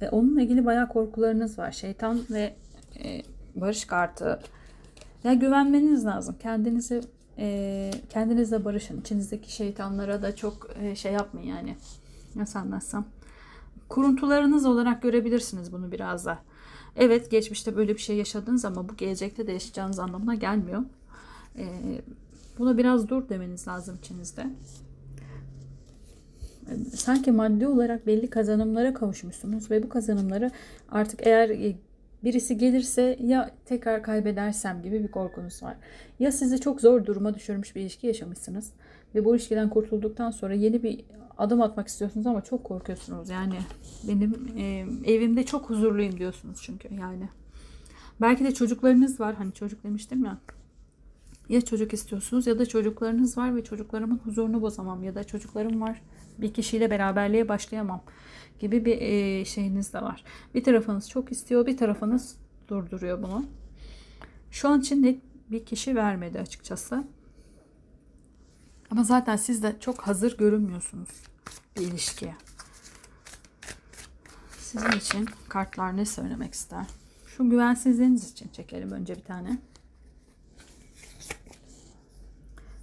e, 0.01 0.09
onunla 0.09 0.41
ilgili 0.41 0.65
bayağı 0.65 0.87
korkularınız 0.87 1.59
var. 1.59 1.71
Şeytan 1.71 2.21
ve 2.29 2.55
e, 3.03 3.21
barış 3.55 3.85
kartı. 3.85 4.39
Ya 5.23 5.33
güvenmeniz 5.33 6.05
lazım. 6.05 6.35
Kendinizi 6.39 7.01
e, 7.37 7.91
kendinizle 8.09 8.65
barışın. 8.65 9.01
İçinizdeki 9.01 9.53
şeytanlara 9.53 10.21
da 10.21 10.35
çok 10.35 10.69
e, 10.81 10.95
şey 10.95 11.13
yapmayın 11.13 11.47
yani. 11.47 11.75
Nasıl 12.35 12.59
anlatsam. 12.59 13.05
Kuruntularınız 13.89 14.65
olarak 14.65 15.01
görebilirsiniz 15.01 15.73
bunu 15.73 15.91
biraz 15.91 16.25
da. 16.25 16.39
Evet 16.95 17.31
geçmişte 17.31 17.75
böyle 17.75 17.93
bir 17.93 18.01
şey 18.01 18.17
yaşadınız 18.17 18.65
ama 18.65 18.89
bu 18.89 18.95
gelecekte 18.95 19.47
de 19.47 19.51
yaşayacağınız 19.51 19.99
anlamına 19.99 20.35
gelmiyor. 20.35 20.81
E, 21.57 21.65
buna 22.57 22.77
biraz 22.77 23.09
dur 23.09 23.29
demeniz 23.29 23.67
lazım 23.67 23.95
içinizde. 24.01 24.45
Sanki 26.93 27.31
maddi 27.31 27.67
olarak 27.67 28.07
belli 28.07 28.29
kazanımlara 28.29 28.93
kavuşmuşsunuz 28.93 29.71
ve 29.71 29.83
bu 29.83 29.89
kazanımları 29.89 30.51
artık 30.89 31.27
eğer 31.27 31.49
e, 31.49 31.75
birisi 32.23 32.57
gelirse 32.57 33.17
ya 33.21 33.51
tekrar 33.65 34.03
kaybedersem 34.03 34.81
gibi 34.81 35.03
bir 35.03 35.11
korkunuz 35.11 35.63
var. 35.63 35.75
Ya 36.19 36.31
sizi 36.31 36.61
çok 36.61 36.81
zor 36.81 37.05
duruma 37.05 37.35
düşürmüş 37.35 37.75
bir 37.75 37.81
ilişki 37.81 38.07
yaşamışsınız 38.07 38.71
ve 39.15 39.25
bu 39.25 39.35
ilişkiden 39.35 39.69
kurtulduktan 39.69 40.31
sonra 40.31 40.53
yeni 40.53 40.83
bir 40.83 41.05
adım 41.37 41.61
atmak 41.61 41.87
istiyorsunuz 41.87 42.27
ama 42.27 42.41
çok 42.41 42.63
korkuyorsunuz. 42.63 43.29
Yani 43.29 43.55
benim 44.03 44.57
e, 44.57 44.85
evimde 45.13 45.45
çok 45.45 45.69
huzurluyum 45.69 46.19
diyorsunuz 46.19 46.59
çünkü 46.63 46.93
yani. 46.93 47.29
Belki 48.21 48.43
de 48.43 48.53
çocuklarınız 48.53 49.19
var. 49.19 49.35
Hani 49.35 49.53
çocuk 49.53 49.83
demiştim 49.83 50.25
ya. 50.25 50.37
Ya 51.49 51.61
çocuk 51.61 51.93
istiyorsunuz 51.93 52.47
ya 52.47 52.59
da 52.59 52.65
çocuklarınız 52.65 53.37
var 53.37 53.55
ve 53.55 53.63
çocuklarımın 53.63 54.17
huzurunu 54.17 54.61
bozamam 54.61 55.03
ya 55.03 55.15
da 55.15 55.23
çocuklarım 55.23 55.81
var 55.81 56.01
bir 56.37 56.53
kişiyle 56.53 56.89
beraberliğe 56.89 57.49
başlayamam 57.49 58.03
gibi 58.59 58.85
bir 58.85 59.01
e, 59.01 59.45
şeyiniz 59.45 59.93
de 59.93 60.01
var. 60.01 60.23
Bir 60.53 60.63
tarafınız 60.63 61.09
çok 61.09 61.31
istiyor, 61.31 61.65
bir 61.65 61.77
tarafınız 61.77 62.37
durduruyor 62.67 63.23
bunu. 63.23 63.45
Şu 64.51 64.69
an 64.69 64.79
için 64.79 65.03
net 65.03 65.21
bir 65.51 65.65
kişi 65.65 65.95
vermedi 65.95 66.39
açıkçası. 66.39 67.03
Ama 68.91 69.03
zaten 69.03 69.35
siz 69.35 69.63
de 69.63 69.75
çok 69.79 70.01
hazır 70.01 70.37
görünmüyorsunuz 70.37 71.09
bir 71.77 71.81
ilişkiye. 71.81 72.35
Sizin 74.59 74.91
için 74.91 75.25
kartlar 75.49 75.97
ne 75.97 76.05
söylemek 76.05 76.53
ister? 76.53 76.85
Şu 77.27 77.49
güvensizliğiniz 77.49 78.31
için 78.31 78.49
çekelim 78.49 78.91
önce 78.91 79.15
bir 79.15 79.23
tane. 79.23 79.57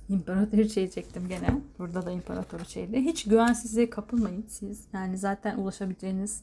İmparatoriçeyi 0.08 0.90
çektim 0.90 1.28
gene. 1.28 1.60
Burada 1.78 2.06
da 2.06 2.10
imparatoriçeydi. 2.10 3.00
Hiç 3.00 3.24
güvensizliğe 3.24 3.90
kapılmayın 3.90 4.44
siz. 4.48 4.84
Yani 4.92 5.18
zaten 5.18 5.58
ulaşabileceğiniz 5.58 6.42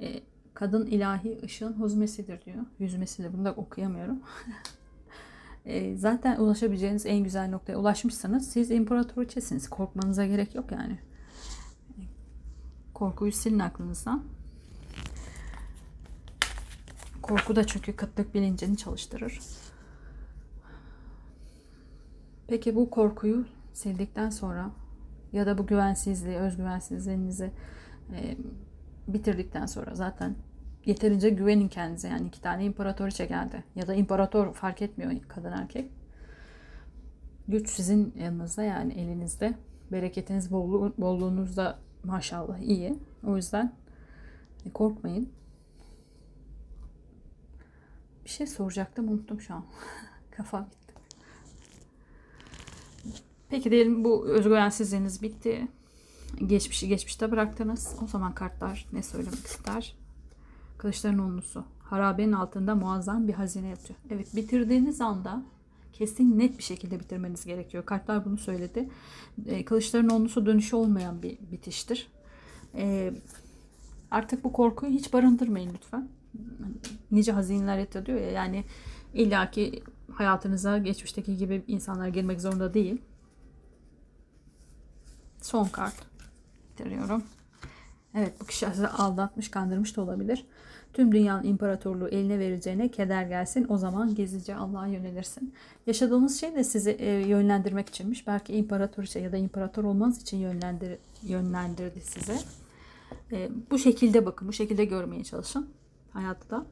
e, 0.00 0.20
kadın 0.54 0.86
ilahi 0.86 1.40
ışığın 1.44 1.72
huzmesidir 1.72 2.44
diyor. 2.44 2.64
Yüzmesidir. 2.78 3.32
Bunu 3.32 3.44
da 3.44 3.52
okuyamıyorum. 3.52 4.20
e, 5.66 5.96
zaten 5.96 6.36
ulaşabileceğiniz 6.40 7.06
en 7.06 7.24
güzel 7.24 7.48
noktaya 7.48 7.76
ulaşmışsanız 7.76 8.50
siz 8.50 8.70
imparatoriçesiniz. 8.70 9.68
Korkmanıza 9.70 10.26
gerek 10.26 10.54
yok 10.54 10.72
yani. 10.72 10.98
Korkuyu 12.94 13.32
silin 13.32 13.58
aklınızdan. 13.58 14.24
Korku 17.22 17.56
da 17.56 17.66
çünkü 17.66 17.96
kıtlık 17.96 18.34
bilincini 18.34 18.76
çalıştırır. 18.76 19.40
Peki 22.50 22.76
bu 22.76 22.90
korkuyu 22.90 23.46
sildikten 23.72 24.30
sonra 24.30 24.70
ya 25.32 25.46
da 25.46 25.58
bu 25.58 25.66
güvensizliği, 25.66 26.36
özgüvensizliğinizi 26.36 27.50
e, 28.12 28.36
bitirdikten 29.08 29.66
sonra 29.66 29.94
zaten 29.94 30.34
yeterince 30.86 31.30
güvenin 31.30 31.68
kendinize. 31.68 32.08
Yani 32.08 32.26
iki 32.28 32.40
tane 32.40 32.64
imparatoriçe 32.64 33.26
geldi. 33.26 33.64
Ya 33.74 33.86
da 33.86 33.94
imparator 33.94 34.54
fark 34.54 34.82
etmiyor 34.82 35.12
kadın 35.28 35.52
erkek. 35.52 35.90
Güç 37.48 37.68
sizin 37.68 38.14
yanınızda 38.18 38.62
yani 38.62 38.92
elinizde. 38.92 39.54
Bereketiniz, 39.92 40.52
bolluğu, 40.52 40.94
bolluğunuz 40.98 41.56
da 41.56 41.78
maşallah 42.04 42.58
iyi. 42.58 42.98
O 43.26 43.36
yüzden 43.36 43.72
korkmayın. 44.74 45.28
Bir 48.24 48.30
şey 48.30 48.46
soracaktım 48.46 49.08
unuttum 49.08 49.40
şu 49.40 49.54
an. 49.54 49.64
Kafa 50.30 50.60
gitti. 50.60 50.79
Peki 53.50 53.70
diyelim 53.70 54.04
bu 54.04 54.26
özgüvensizliğiniz 54.26 55.22
bitti. 55.22 55.68
Geçmişi 56.46 56.88
geçmişte 56.88 57.30
bıraktınız. 57.30 57.96
O 58.04 58.06
zaman 58.06 58.34
kartlar 58.34 58.86
ne 58.92 59.02
söylemek 59.02 59.46
ister? 59.46 59.96
Kılıçların 60.78 61.18
onlusu. 61.18 61.64
Harabenin 61.82 62.32
altında 62.32 62.74
muazzam 62.74 63.28
bir 63.28 63.32
hazine 63.32 63.68
yatıyor. 63.68 63.98
Evet 64.10 64.36
bitirdiğiniz 64.36 65.00
anda 65.00 65.42
kesin 65.92 66.38
net 66.38 66.58
bir 66.58 66.62
şekilde 66.62 67.00
bitirmeniz 67.00 67.44
gerekiyor. 67.44 67.84
Kartlar 67.84 68.24
bunu 68.24 68.38
söyledi. 68.38 68.88
E, 69.46 69.64
kılıçların 69.64 70.08
onlusu 70.08 70.46
dönüşü 70.46 70.76
olmayan 70.76 71.22
bir 71.22 71.38
bitiştir. 71.52 72.08
E, 72.74 73.12
artık 74.10 74.44
bu 74.44 74.52
korkuyu 74.52 74.92
hiç 74.92 75.12
barındırmayın 75.12 75.70
lütfen. 75.74 76.08
Nice 77.10 77.32
hazineler 77.32 77.78
yatıyor 77.78 78.20
ya 78.20 78.30
yani 78.30 78.64
illaki 79.14 79.82
hayatınıza 80.12 80.78
geçmişteki 80.78 81.36
gibi 81.36 81.62
insanlar 81.68 82.08
girmek 82.08 82.40
zorunda 82.40 82.74
değil. 82.74 83.00
Son 85.40 85.64
kart. 85.64 85.94
Bitiriyorum. 86.72 87.22
Evet 88.14 88.32
bu 88.40 88.46
kişi 88.46 88.66
sizi 88.66 88.88
aldatmış, 88.88 89.50
kandırmış 89.50 89.96
da 89.96 90.02
olabilir. 90.02 90.46
Tüm 90.92 91.12
dünyanın 91.12 91.44
imparatorluğu 91.44 92.08
eline 92.08 92.38
verileceğine 92.38 92.88
keder 92.88 93.22
gelsin. 93.22 93.66
O 93.68 93.78
zaman 93.78 94.14
gizlice 94.14 94.54
Allah'a 94.54 94.86
yönelirsin. 94.86 95.54
Yaşadığınız 95.86 96.40
şey 96.40 96.54
de 96.54 96.64
sizi 96.64 96.90
e, 96.90 97.10
yönlendirmek 97.10 97.88
içinmiş. 97.88 98.26
Belki 98.26 98.52
imparatoriçe 98.52 99.20
ya 99.20 99.32
da 99.32 99.36
imparator 99.36 99.84
olmanız 99.84 100.22
için 100.22 100.36
yönlendir, 100.36 100.98
yönlendirdi 101.22 102.00
size. 102.00 102.38
E, 103.32 103.50
bu 103.70 103.78
şekilde 103.78 104.26
bakın, 104.26 104.48
bu 104.48 104.52
şekilde 104.52 104.84
görmeye 104.84 105.24
çalışın 105.24 105.68
hayatta. 106.12 106.66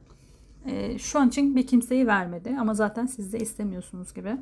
E, 0.65 0.99
şu 0.99 1.19
an 1.19 1.27
için 1.27 1.55
bir 1.55 1.67
kimseyi 1.67 2.07
vermedi 2.07 2.57
ama 2.59 2.73
zaten 2.73 3.05
siz 3.05 3.33
de 3.33 3.39
istemiyorsunuz 3.39 4.13
gibi. 4.13 4.37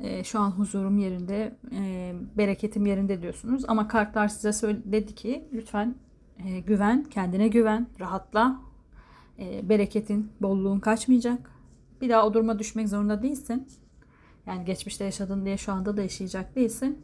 E, 0.00 0.24
şu 0.24 0.40
an 0.40 0.50
huzurum 0.50 0.98
yerinde, 0.98 1.56
e, 1.72 2.14
bereketim 2.38 2.86
yerinde 2.86 3.22
diyorsunuz. 3.22 3.64
Ama 3.68 3.88
kartlar 3.88 4.28
size 4.28 4.52
söyledi 4.52 5.14
ki 5.14 5.48
lütfen 5.52 5.94
e, 6.46 6.60
güven, 6.60 7.04
kendine 7.04 7.48
güven, 7.48 7.86
rahatla. 8.00 8.60
E, 9.38 9.68
bereketin, 9.68 10.32
bolluğun 10.40 10.80
kaçmayacak. 10.80 11.50
Bir 12.00 12.08
daha 12.08 12.26
o 12.26 12.34
duruma 12.34 12.58
düşmek 12.58 12.88
zorunda 12.88 13.22
değilsin. 13.22 13.68
Yani 14.46 14.64
geçmişte 14.64 15.04
yaşadın 15.04 15.44
diye 15.44 15.56
şu 15.56 15.72
anda 15.72 15.96
da 15.96 16.02
yaşayacak 16.02 16.56
değilsin. 16.56 16.98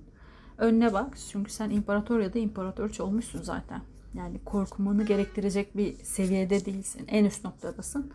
Önüne 0.59 0.92
bak. 0.92 1.16
Çünkü 1.32 1.52
sen 1.52 1.70
imparator 1.70 2.20
ya 2.20 2.35
da 2.35 2.38
imparatorç 2.38 3.00
olmuşsun 3.00 3.42
zaten. 3.42 3.80
Yani 4.14 4.40
korkmanı 4.44 5.04
gerektirecek 5.04 5.76
bir 5.76 5.94
seviyede 5.94 6.64
değilsin. 6.64 7.04
En 7.09 7.24
üst 7.24 7.44
noktadasın. 7.44 8.12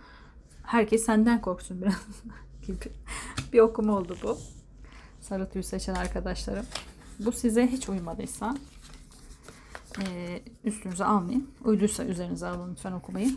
Herkes 0.63 1.05
senden 1.05 1.41
korksun 1.41 1.81
biraz 1.81 2.23
gibi 2.67 2.77
bir 3.53 3.59
okuma 3.59 3.97
oldu 3.97 4.17
bu 4.23 4.37
sarı 5.21 5.49
tüy 5.49 5.63
seçen 5.63 5.95
arkadaşlarım. 5.95 6.65
Bu 7.19 7.31
size 7.31 7.67
hiç 7.67 7.89
uymadıysa 7.89 8.57
e, 9.99 10.05
üstünüze 10.63 11.05
almayın. 11.05 11.49
Uyduysa 11.63 12.03
üzerinize 12.03 12.47
alın 12.47 12.71
lütfen 12.71 12.91
okumayı. 12.91 13.31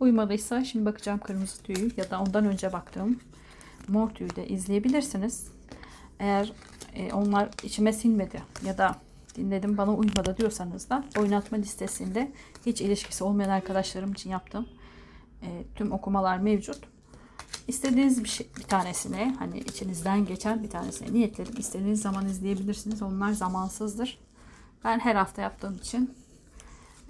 Uymadıysa 0.00 0.64
şimdi 0.64 0.84
bakacağım 0.84 1.18
kırmızı 1.18 1.62
tüyü 1.62 1.90
ya 1.96 2.10
da 2.10 2.20
ondan 2.20 2.46
önce 2.46 2.72
baktığım 2.72 3.20
mor 3.88 4.10
tüyü 4.10 4.36
de 4.36 4.48
izleyebilirsiniz. 4.48 5.46
Eğer 6.18 6.52
e, 6.94 7.12
onlar 7.12 7.48
içime 7.62 7.92
sinmedi 7.92 8.42
ya 8.64 8.78
da 8.78 8.96
dinledim 9.36 9.76
bana 9.76 9.94
uymadı 9.94 10.36
diyorsanız 10.38 10.90
da 10.90 11.04
oynatma 11.18 11.58
listesinde 11.58 12.32
hiç 12.66 12.80
ilişkisi 12.80 13.24
olmayan 13.24 13.50
arkadaşlarım 13.50 14.12
için 14.12 14.30
yaptığım 14.30 14.68
e, 15.42 15.48
tüm 15.74 15.92
okumalar 15.92 16.38
mevcut. 16.38 16.91
İstediğiniz 17.68 18.24
bir, 18.24 18.28
şey, 18.28 18.48
bir 18.58 18.62
tanesine 18.62 19.36
hani 19.38 19.58
içinizden 19.58 20.26
geçen 20.26 20.62
bir 20.62 20.70
tanesine 20.70 21.12
niyetledim. 21.12 21.54
İstediğiniz 21.58 22.02
zaman 22.02 22.26
izleyebilirsiniz. 22.26 23.02
Onlar 23.02 23.32
zamansızdır. 23.32 24.18
Ben 24.84 24.98
her 24.98 25.14
hafta 25.14 25.42
yaptığım 25.42 25.76
için 25.76 26.14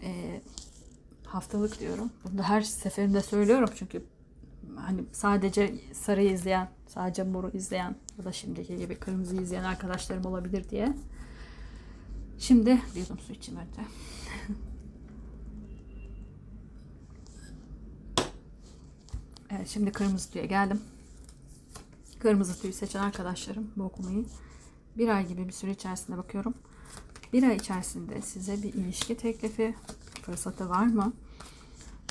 e, 0.03 0.41
haftalık 1.27 1.81
diyorum. 1.81 2.11
Bunu 2.25 2.39
da 2.39 2.43
her 2.43 2.61
seferinde 2.61 3.23
söylüyorum 3.23 3.69
çünkü 3.75 4.05
hani 4.77 5.05
sadece 5.13 5.75
sarıyı 5.93 6.33
izleyen, 6.33 6.69
sadece 6.87 7.23
moru 7.23 7.51
izleyen 7.51 7.97
ya 8.19 8.25
da 8.25 8.33
şimdiki 8.33 8.77
gibi 8.77 8.95
kırmızı 8.95 9.43
izleyen 9.43 9.65
arkadaşlarım 9.65 10.27
olabilir 10.27 10.69
diye. 10.69 10.93
Şimdi 12.39 12.81
bir 12.95 13.01
yudum 13.01 13.19
su 13.19 13.33
içeyim 13.33 13.61
önce. 13.61 13.81
Evet 19.57 19.69
şimdi 19.69 19.93
kırmızı 19.93 20.31
tüye 20.31 20.47
geldim. 20.47 20.81
Kırmızı 22.19 22.61
tüyü 22.61 22.73
seçen 22.73 23.01
arkadaşlarım 23.01 23.71
bu 23.77 23.83
okumayı 23.83 24.25
bir 24.99 25.09
ay 25.09 25.29
gibi 25.29 25.47
bir 25.47 25.53
süre 25.53 25.71
içerisinde 25.71 26.17
bakıyorum. 26.17 26.55
Bir 27.33 27.43
ay 27.43 27.57
içerisinde 27.57 28.23
size 28.23 28.63
bir 28.63 28.75
ilişki 28.75 29.17
teklifi 29.17 29.75
fırsatı 30.23 30.69
var 30.69 30.87
mı? 30.87 31.13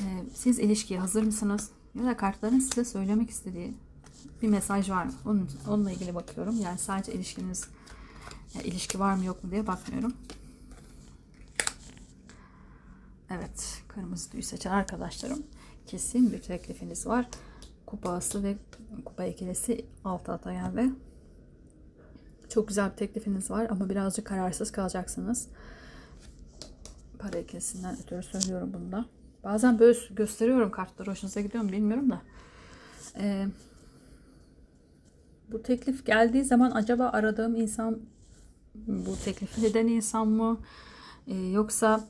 Ee, 0.02 0.24
siz 0.34 0.60
ilişkiye 0.60 1.00
hazır 1.00 1.24
mısınız? 1.24 1.70
Ya 1.96 2.06
da 2.06 2.18
kartların 2.18 2.60
size 2.60 2.86
söylemek 2.86 3.30
istediği 3.30 3.74
bir 4.42 4.48
mesaj 4.48 4.90
var 4.90 5.06
mı? 5.06 5.14
Onun, 5.26 5.50
onunla 5.68 5.92
ilgili 5.92 6.16
bakıyorum. 6.16 6.62
Yani 6.62 6.78
sadece 6.78 7.14
ilişkiniz 7.14 7.68
ya 8.54 8.62
ilişki 8.62 9.00
var 9.00 9.14
mı 9.16 9.26
yok 9.26 9.44
mu 9.44 9.52
diye 9.52 9.68
bakmıyorum. 9.68 10.14
Evet. 13.30 13.84
Kırmızı 13.88 14.30
tüyü 14.30 14.44
seçen 14.44 14.72
arkadaşlarım 14.72 15.44
kesin 15.88 16.34
bir 16.34 16.42
teklifiniz 16.42 17.08
var. 17.08 17.30
Kupa 17.86 18.10
aslı 18.10 18.44
ve 18.44 18.56
kupa 19.06 19.26
ikilisi 19.26 19.86
alt 20.06 20.30
alta 20.30 20.54
geldi. 20.54 20.90
Çok 22.50 22.68
güzel 22.68 22.92
bir 22.92 22.96
teklifiniz 22.96 23.52
var 23.52 23.68
ama 23.70 23.90
birazcık 23.90 24.26
kararsız 24.26 24.72
kalacaksınız. 24.72 25.48
Para 27.20 27.38
ikilisinden 27.38 27.98
ötürü 28.04 28.24
söylüyorum 28.24 28.74
bunu 28.74 28.92
da. 28.92 29.06
Bazen 29.44 29.80
böyle 29.80 30.00
gösteriyorum 30.12 30.72
kartları 30.72 31.12
hoşunuza 31.12 31.42
gidiyor 31.42 31.64
mu 31.64 31.72
bilmiyorum 31.72 32.10
da. 32.10 32.22
Ee, 33.18 33.48
bu 35.52 35.64
teklif 35.64 36.06
geldiği 36.06 36.44
zaman 36.44 36.72
acaba 36.72 37.10
aradığım 37.10 37.56
insan 37.56 38.00
bu 38.76 39.16
teklifi 39.26 39.66
eden 39.66 39.88
insan 39.88 40.28
mı? 40.28 40.60
Ee, 41.28 41.36
yoksa 41.36 42.04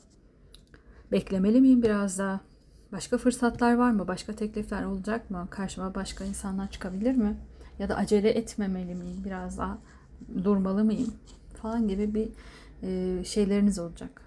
beklemeli 1.11 1.61
miyim 1.61 1.83
biraz 1.83 2.19
daha? 2.19 2.50
Başka 2.91 3.17
fırsatlar 3.17 3.73
var 3.75 3.91
mı? 3.91 4.07
Başka 4.07 4.33
teklifler 4.35 4.83
olacak 4.83 5.31
mı? 5.31 5.47
Karşıma 5.49 5.95
başka 5.95 6.25
insanlar 6.25 6.71
çıkabilir 6.71 7.15
mi? 7.15 7.37
Ya 7.79 7.89
da 7.89 7.95
acele 7.95 8.29
etmemeli 8.29 8.95
miyim? 8.95 9.21
Biraz 9.25 9.57
daha 9.57 9.77
durmalı 10.43 10.83
mıyım? 10.83 11.13
Falan 11.61 11.87
gibi 11.87 12.13
bir 12.13 12.29
e, 12.83 13.23
şeyleriniz 13.23 13.79
olacak. 13.79 14.21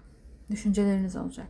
Düşünceleriniz 0.51 1.15
olacak. 1.15 1.47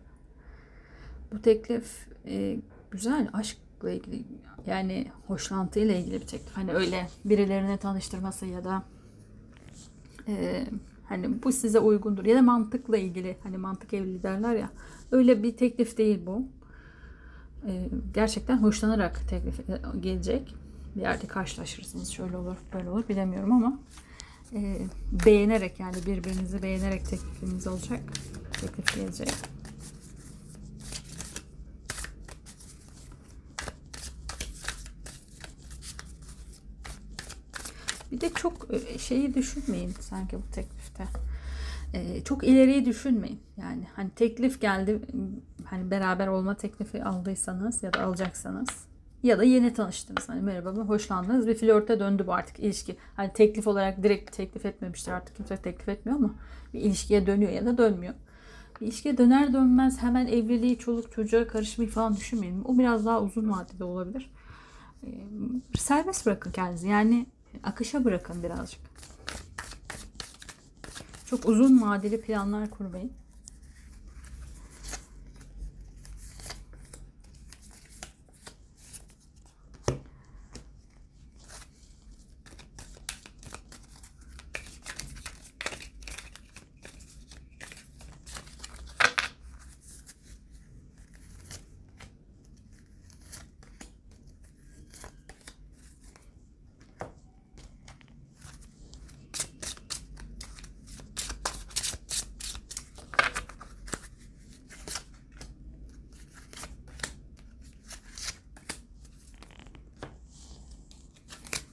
Bu 1.33 1.41
teklif 1.41 2.07
e, 2.25 2.57
güzel. 2.91 3.29
Aşkla 3.33 3.91
ilgili 3.91 4.23
yani 4.67 5.11
hoşlantı 5.27 5.79
ile 5.79 5.99
ilgili 5.99 6.21
bir 6.21 6.27
teklif. 6.27 6.57
Hani 6.57 6.73
öyle 6.73 7.07
birilerine 7.25 7.77
tanıştırması 7.77 8.45
ya 8.45 8.63
da 8.63 8.83
e, 10.27 10.65
hani 11.05 11.43
bu 11.43 11.51
size 11.51 11.79
uygundur 11.79 12.25
ya 12.25 12.35
da 12.35 12.41
mantıkla 12.41 12.97
ilgili 12.97 13.37
hani 13.43 13.57
mantık 13.57 13.93
evliliği 13.93 14.23
derler 14.23 14.55
ya 14.55 14.69
öyle 15.11 15.43
bir 15.43 15.57
teklif 15.57 15.97
değil 15.97 16.19
bu. 16.25 16.47
E, 17.67 17.89
gerçekten 18.13 18.57
hoşlanarak 18.57 19.29
teklif 19.29 19.55
gelecek. 19.99 20.55
Bir 20.95 21.01
yerde 21.01 21.27
karşılaşırsınız 21.27 22.09
şöyle 22.09 22.37
olur 22.37 22.55
böyle 22.73 22.89
olur 22.89 23.09
bilemiyorum 23.09 23.51
ama 23.51 23.79
e, 24.53 24.77
beğenerek 25.25 25.79
yani 25.79 25.95
birbirinizi 26.05 26.63
beğenerek 26.63 27.05
teklifiniz 27.09 27.67
olacak. 27.67 27.99
Teklif 28.61 28.95
gelecek. 28.95 29.33
Bir 38.11 38.21
de 38.21 38.29
çok 38.29 38.67
e, 38.73 38.97
şeyi 38.97 39.33
düşünmeyin 39.33 39.93
sanki 39.99 40.37
bu 40.37 40.51
teklifte. 40.51 41.07
Ee, 41.93 42.23
çok 42.23 42.43
ileriyi 42.43 42.85
düşünmeyin. 42.85 43.39
Yani 43.57 43.87
hani 43.95 44.09
teklif 44.09 44.61
geldi 44.61 44.99
hani 45.65 45.91
beraber 45.91 46.27
olma 46.27 46.55
teklifi 46.55 47.03
aldıysanız 47.03 47.83
ya 47.83 47.93
da 47.93 48.03
alacaksanız 48.03 48.69
ya 49.23 49.37
da 49.37 49.43
yeni 49.43 49.73
tanıştınız. 49.73 50.29
Hani 50.29 50.41
merhaba 50.41 50.69
hoşlandınız 50.69 51.47
bir 51.47 51.55
flörte 51.55 51.99
döndü 51.99 52.27
bu 52.27 52.33
artık 52.33 52.59
ilişki. 52.59 52.95
Hani 53.15 53.33
teklif 53.33 53.67
olarak 53.67 54.03
direkt 54.03 54.31
teklif 54.37 54.65
etmemiştir 54.65 55.11
artık 55.11 55.35
kimse 55.35 55.57
teklif 55.57 55.89
etmiyor 55.89 56.19
ama 56.19 56.35
bir 56.73 56.81
ilişkiye 56.81 57.27
dönüyor 57.27 57.51
ya 57.51 57.65
da 57.65 57.77
dönmüyor. 57.77 58.13
Bir 58.81 58.85
ilişkiye 58.85 59.17
döner 59.17 59.53
dönmez 59.53 60.01
hemen 60.01 60.27
evliliği, 60.27 60.77
çoluk 60.79 61.11
çocuğa 61.11 61.47
karışmayı 61.47 61.89
falan 61.89 62.15
düşünmeyin. 62.15 62.63
O 62.63 62.77
biraz 62.77 63.05
daha 63.05 63.21
uzun 63.21 63.51
vadede 63.51 63.83
olabilir. 63.83 64.31
Ee, 65.03 65.09
serbest 65.77 66.25
bırakın 66.25 66.51
kendinizi. 66.51 66.87
Yani 66.87 67.25
akışa 67.63 68.05
bırakın 68.05 68.43
birazcık. 68.43 68.81
Çok 71.25 71.45
uzun 71.45 71.81
vadeli 71.81 72.21
planlar 72.21 72.69
kurmayın. 72.69 73.11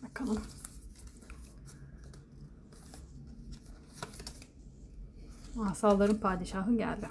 Bakalım. 0.02 0.42
Asaların 5.72 6.16
padişahı 6.16 6.76
geldi. 6.76 7.08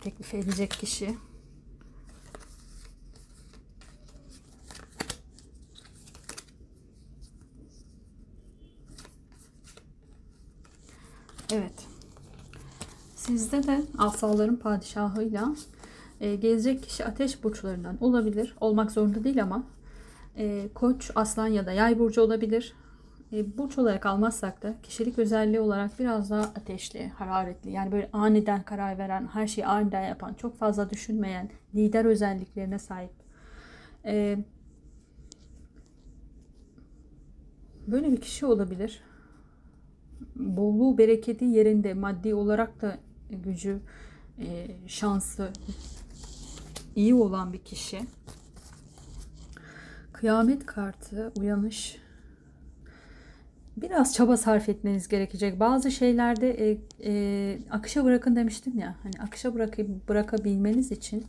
Teklif 0.00 0.34
edecek 0.34 0.70
kişi. 0.70 1.16
Evet. 11.52 11.72
Sizde 13.16 13.62
de 13.62 13.82
asaların 13.98 14.56
padişahıyla 14.56 15.54
e, 16.20 16.36
gelecek 16.36 16.82
kişi 16.82 17.04
ateş 17.04 17.44
burçlarından 17.44 17.96
olabilir. 18.00 18.56
Olmak 18.60 18.92
zorunda 18.92 19.24
değil 19.24 19.42
ama 19.42 19.66
e, 20.36 20.68
koç, 20.74 21.10
aslan 21.14 21.48
ya 21.48 21.66
da 21.66 21.72
yay 21.72 21.98
burcu 21.98 22.22
olabilir. 22.22 22.74
E, 23.32 23.58
burç 23.58 23.78
olarak 23.78 24.06
almazsak 24.06 24.62
da 24.62 24.74
kişilik 24.82 25.18
özelliği 25.18 25.60
olarak 25.60 25.98
biraz 25.98 26.30
daha 26.30 26.40
ateşli, 26.40 27.08
hararetli. 27.08 27.70
Yani 27.70 27.92
böyle 27.92 28.10
aniden 28.12 28.62
karar 28.62 28.98
veren, 28.98 29.26
her 29.32 29.46
şeyi 29.46 29.66
aniden 29.66 30.08
yapan, 30.08 30.34
çok 30.34 30.58
fazla 30.58 30.90
düşünmeyen, 30.90 31.50
lider 31.74 32.04
özelliklerine 32.04 32.78
sahip. 32.78 33.12
E, 34.04 34.38
böyle 37.86 38.12
bir 38.12 38.20
kişi 38.20 38.46
olabilir. 38.46 39.02
Bolluğu, 40.36 40.98
bereketi 40.98 41.44
yerinde, 41.44 41.94
maddi 41.94 42.34
olarak 42.34 42.82
da 42.82 42.98
gücü, 43.30 43.80
e, 44.38 44.66
şansı 44.86 45.50
iyi 46.96 47.14
olan 47.14 47.52
bir 47.52 47.58
kişi. 47.58 48.00
Kıyamet 50.12 50.66
kartı, 50.66 51.32
uyanış. 51.38 52.05
Biraz 53.76 54.14
çaba 54.14 54.36
sarf 54.36 54.68
etmeniz 54.68 55.08
gerekecek. 55.08 55.60
Bazı 55.60 55.90
şeylerde 55.90 56.70
e, 56.70 56.78
e, 57.04 57.58
akışa 57.70 58.04
bırakın 58.04 58.36
demiştim 58.36 58.78
ya. 58.78 58.96
Hani 59.02 59.12
akışa 59.22 59.54
bırakıp 59.54 60.08
bırakabilmeniz 60.08 60.92
için 60.92 61.26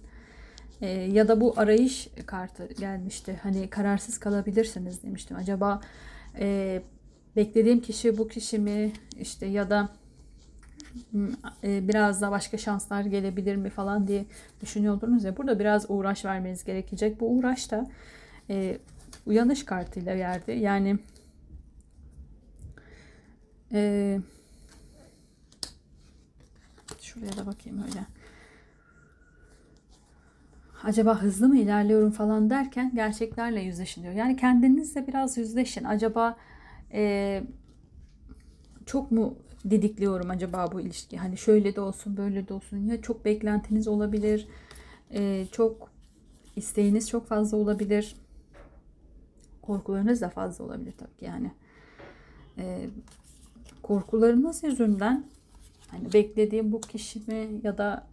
e, 0.82 0.88
ya 0.90 1.28
da 1.28 1.42
bu 1.42 1.54
arayış 1.58 2.08
kartı 2.26 2.68
gelmişti. 2.80 3.40
Hani 3.44 3.70
kararsız 3.70 4.18
kalabilirsiniz 4.18 5.04
demiştim. 5.04 5.38
Acaba 5.38 5.82
e, 6.40 6.82
beklediğim 7.36 7.80
kişi 7.82 8.18
bu 8.18 8.28
kişi 8.28 8.60
mi? 8.60 8.92
İşte 9.20 9.46
ya 9.46 9.70
da 9.70 9.90
e, 11.64 11.88
biraz 11.88 12.22
da 12.22 12.32
başka 12.32 12.58
şanslar 12.58 13.02
gelebilir 13.02 13.56
mi 13.56 13.70
falan 13.70 14.08
diye 14.08 14.26
düşünüyordunuz 14.62 15.24
ya. 15.24 15.38
Burada 15.38 15.60
biraz 15.60 15.86
uğraş 15.90 16.26
vermeniz 16.26 16.64
gerekecek. 16.64 17.20
Bu 17.20 17.30
uğraş 17.30 17.72
da 17.72 17.90
e, 18.50 18.78
uyanış 19.26 19.66
kartıyla 19.66 20.16
geldi. 20.16 20.52
Yani 20.52 20.98
e, 23.74 24.20
şuraya 27.02 27.38
da 27.38 27.46
bakayım 27.46 27.84
öyle. 27.84 28.06
Acaba 30.84 31.22
hızlı 31.22 31.48
mı 31.48 31.58
ilerliyorum 31.58 32.12
falan 32.12 32.50
derken 32.50 32.92
gerçeklerle 32.96 33.62
yüzleşin 33.62 34.04
diyor. 34.04 34.14
Yani 34.14 34.36
kendinizle 34.36 35.08
biraz 35.08 35.38
yüzleşin. 35.38 35.84
Acaba 35.84 36.38
e, 36.92 37.44
çok 38.86 39.12
mu 39.12 39.38
didikliyorum 39.70 40.30
acaba 40.30 40.72
bu 40.72 40.82
ilişki? 40.82 41.18
Hani 41.18 41.38
şöyle 41.38 41.76
de 41.76 41.82
olsun 41.82 42.18
böyle 42.18 42.48
de 42.48 42.54
olsun. 42.54 42.78
Ya 42.78 43.02
çok 43.02 43.26
beklentiniz 43.26 43.88
olabilir. 43.88 44.48
E, 45.12 45.46
çok 45.52 45.92
isteğiniz 46.56 47.10
çok 47.10 47.28
fazla 47.28 47.58
olabilir 47.58 48.16
korkularınız 49.68 50.22
da 50.22 50.30
fazla 50.30 50.64
olabilir 50.66 50.94
tabii 50.98 51.18
ki 51.18 51.26
yani. 51.26 51.52
Ee, 52.58 52.90
korkularınız 53.88 54.64
yüzünden 54.64 55.24
hani 55.88 56.14
beklediğim 56.14 56.72
bu 56.72 56.82
kişi 56.82 57.20
mi 57.20 57.48
ya 57.64 57.78
da 57.78 58.08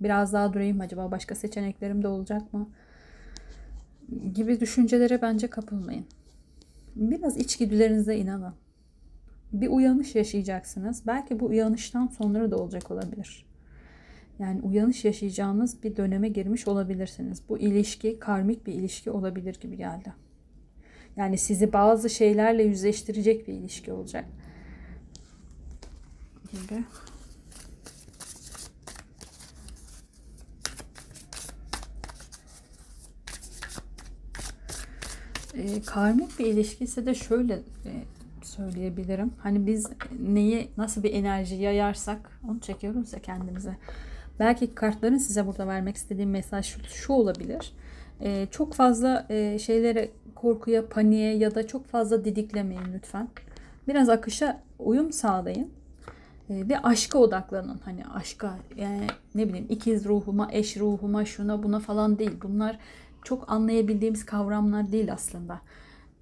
biraz 0.00 0.32
daha 0.32 0.52
durayım 0.52 0.80
acaba 0.80 1.10
başka 1.10 1.34
seçeneklerim 1.34 2.02
de 2.02 2.08
olacak 2.08 2.52
mı? 2.52 2.68
gibi 4.34 4.60
düşüncelere 4.60 5.22
bence 5.22 5.46
kapılmayın. 5.46 6.06
Biraz 6.96 7.36
içgüdülerinize 7.36 8.16
inanın. 8.16 8.54
Bir 9.52 9.68
uyanış 9.68 10.14
yaşayacaksınız. 10.14 11.02
Belki 11.06 11.40
bu 11.40 11.46
uyanıştan 11.46 12.06
sonra 12.06 12.50
da 12.50 12.56
olacak 12.56 12.90
olabilir. 12.90 13.46
Yani 14.38 14.60
uyanış 14.60 15.04
yaşayacağınız 15.04 15.82
bir 15.82 15.96
döneme 15.96 16.28
girmiş 16.28 16.68
olabilirsiniz. 16.68 17.42
Bu 17.48 17.58
ilişki 17.58 18.18
karmik 18.18 18.66
bir 18.66 18.72
ilişki 18.72 19.10
olabilir 19.10 19.60
gibi 19.60 19.76
geldi. 19.76 20.12
Yani 21.16 21.38
sizi 21.38 21.72
bazı 21.72 22.10
şeylerle 22.10 22.62
yüzleştirecek 22.62 23.48
bir 23.48 23.52
ilişki 23.52 23.92
olacak. 23.92 24.24
Gibi. 26.52 26.84
E, 35.54 35.82
karmik 35.82 36.38
bir 36.38 36.46
ilişkisi 36.46 37.06
de 37.06 37.14
şöyle 37.14 37.54
e, 37.54 37.92
söyleyebilirim. 38.42 39.32
Hani 39.42 39.66
biz 39.66 39.86
neyi 40.20 40.70
nasıl 40.76 41.02
bir 41.02 41.14
enerji 41.14 41.54
yayarsak 41.54 42.40
onu 42.48 42.60
çekiyoruz 42.60 43.12
ya 43.12 43.18
kendimize. 43.18 43.76
Belki 44.38 44.74
kartların 44.74 45.18
size 45.18 45.46
burada 45.46 45.66
vermek 45.66 45.96
istediğim 45.96 46.30
mesaj 46.30 46.66
şu, 46.66 46.84
şu 46.84 47.12
olabilir. 47.12 47.72
E, 48.20 48.46
çok 48.50 48.74
fazla 48.74 49.26
e, 49.28 49.58
şeylere 49.58 50.10
korkuya, 50.34 50.88
paniğe 50.88 51.36
ya 51.36 51.54
da 51.54 51.66
çok 51.66 51.86
fazla 51.86 52.24
didiklemeyin 52.24 52.92
lütfen. 52.94 53.28
Biraz 53.88 54.08
akışa 54.08 54.62
uyum 54.78 55.12
sağlayın. 55.12 55.77
E, 56.50 56.68
ve 56.68 56.82
aşka 56.82 57.18
odaklanın. 57.18 57.80
Hani 57.84 58.06
aşka 58.06 58.58
yani 58.76 59.06
ne 59.34 59.48
bileyim 59.48 59.66
ikiz 59.68 60.04
ruhuma, 60.04 60.48
eş 60.52 60.76
ruhuma, 60.76 61.24
şuna 61.24 61.62
buna 61.62 61.80
falan 61.80 62.18
değil. 62.18 62.32
Bunlar 62.42 62.78
çok 63.24 63.52
anlayabildiğimiz 63.52 64.26
kavramlar 64.26 64.92
değil 64.92 65.12
aslında. 65.12 65.60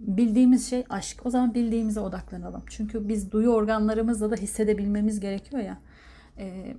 Bildiğimiz 0.01 0.71
şey 0.71 0.85
aşk. 0.91 1.27
O 1.27 1.31
zaman 1.31 1.55
bildiğimize 1.55 2.01
odaklanalım. 2.01 2.63
Çünkü 2.67 3.09
biz 3.09 3.33
duyu 3.33 3.49
organlarımızla 3.49 4.31
da 4.31 4.37
hissedebilmemiz 4.37 5.21
gerekiyor 5.21 5.63
ya. 5.63 5.79
Ee, 6.39 6.77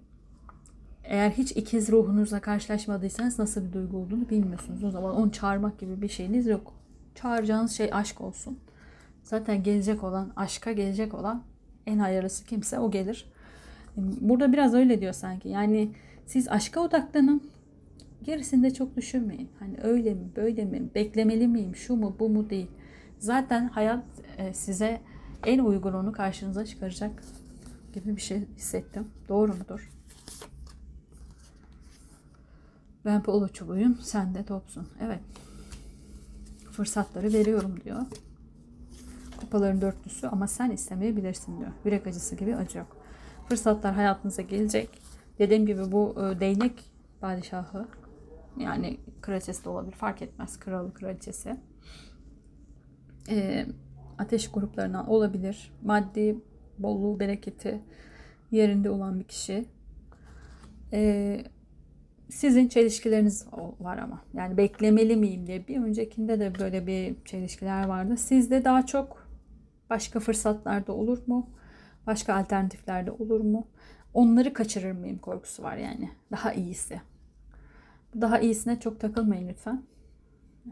eğer 1.03 1.29
hiç 1.29 1.51
ikiz 1.51 1.91
ruhunuzla 1.91 2.39
karşılaşmadıysanız 2.39 3.39
nasıl 3.39 3.65
bir 3.65 3.73
duygu 3.73 3.97
olduğunu 3.97 4.29
bilmiyorsunuz. 4.29 4.83
O 4.83 4.91
zaman 4.91 5.15
onu 5.15 5.31
çağırmak 5.31 5.79
gibi 5.79 6.01
bir 6.01 6.07
şeyiniz 6.07 6.47
yok. 6.47 6.73
Çağıracağınız 7.15 7.71
şey 7.71 7.89
aşk 7.93 8.21
olsun. 8.21 8.60
Zaten 9.23 9.63
gelecek 9.63 10.03
olan, 10.03 10.31
aşka 10.36 10.71
gelecek 10.71 11.13
olan 11.13 11.43
en 11.88 11.99
hayırlısı 11.99 12.45
kimse 12.45 12.79
o 12.79 12.91
gelir. 12.91 13.25
Burada 13.97 14.53
biraz 14.53 14.73
öyle 14.73 15.01
diyor 15.01 15.13
sanki. 15.13 15.49
Yani 15.49 15.91
siz 16.25 16.47
aşka 16.49 16.79
odaklanın. 16.79 17.41
Gerisinde 18.23 18.73
çok 18.73 18.95
düşünmeyin. 18.95 19.49
Hani 19.60 19.77
öyle 19.83 20.13
mi, 20.13 20.29
böyle 20.36 20.65
mi, 20.65 20.89
beklemeli 20.95 21.47
miyim, 21.47 21.75
şu 21.75 21.95
mu, 21.95 22.15
bu 22.19 22.29
mu 22.29 22.49
değil. 22.49 22.67
Zaten 23.19 23.67
hayat 23.67 24.03
e, 24.38 24.53
size 24.53 25.01
en 25.45 25.60
uygununu 25.60 26.12
karşınıza 26.12 26.65
çıkaracak 26.65 27.23
gibi 27.93 28.15
bir 28.15 28.21
şey 28.21 28.47
hissettim. 28.57 29.07
Doğru 29.29 29.53
mudur? 29.53 29.91
Ben 33.05 33.23
polo 33.23 33.47
çubuğuyum, 33.47 33.97
sen 34.01 34.36
de 34.36 34.43
topsun. 34.43 34.88
Evet. 35.01 35.19
Fırsatları 36.71 37.33
veriyorum 37.33 37.79
diyor. 37.83 38.01
Kupaların 39.38 39.81
dörtlüsü 39.81 40.27
ama 40.27 40.47
sen 40.47 40.71
istemeyebilirsin 40.71 41.60
diyor. 41.60 41.71
Yürek 41.86 42.07
acısı 42.07 42.36
gibi 42.36 42.55
acı 42.55 42.77
yok. 42.77 42.96
Fırsatlar 43.49 43.93
hayatınıza 43.93 44.41
gelecek. 44.41 44.89
Dediğim 45.39 45.65
gibi 45.65 45.91
bu 45.91 46.15
e, 46.17 46.39
değnek 46.39 46.86
padişahı 47.21 47.88
yani 48.57 48.97
kraliçesi 49.21 49.65
de 49.65 49.69
olabilir 49.69 49.95
fark 49.95 50.21
etmez. 50.21 50.60
Kralı 50.60 50.93
kraliçesi. 50.93 51.57
E, 53.29 53.65
ateş 54.17 54.51
gruplarından 54.51 55.10
olabilir. 55.10 55.71
Maddi 55.83 56.38
bolluğu, 56.79 57.19
bereketi 57.19 57.81
yerinde 58.51 58.89
olan 58.89 59.19
bir 59.19 59.23
kişi. 59.23 59.65
E, 60.93 61.43
sizin 62.29 62.67
çelişkileriniz 62.67 63.47
var 63.79 63.97
ama. 63.97 64.21
Yani 64.33 64.57
beklemeli 64.57 65.15
miyim 65.15 65.47
diye. 65.47 65.67
Bir 65.67 65.77
öncekinde 65.77 66.39
de 66.39 66.60
böyle 66.60 66.88
bir 66.88 67.15
çelişkiler 67.25 67.86
vardı. 67.86 68.17
Sizde 68.17 68.65
daha 68.65 68.86
çok 68.86 69.27
başka 69.89 70.19
fırsatlarda 70.19 70.93
olur 70.93 71.27
mu? 71.27 71.49
Başka 72.07 72.35
alternatiflerde 72.35 73.11
olur 73.11 73.39
mu? 73.39 73.67
Onları 74.13 74.53
kaçırır 74.53 74.91
mıyım 74.91 75.17
korkusu 75.17 75.63
var 75.63 75.77
yani. 75.77 76.11
Daha 76.31 76.53
iyisi. 76.53 77.01
Daha 78.21 78.39
iyisine 78.39 78.79
çok 78.79 78.99
takılmayın 78.99 79.49
lütfen. 79.49 79.83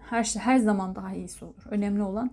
Her 0.09 0.23
şey 0.23 0.41
her 0.41 0.57
zaman 0.57 0.95
daha 0.95 1.13
iyisi 1.13 1.45
olur. 1.45 1.63
Önemli 1.69 2.01
olan 2.01 2.31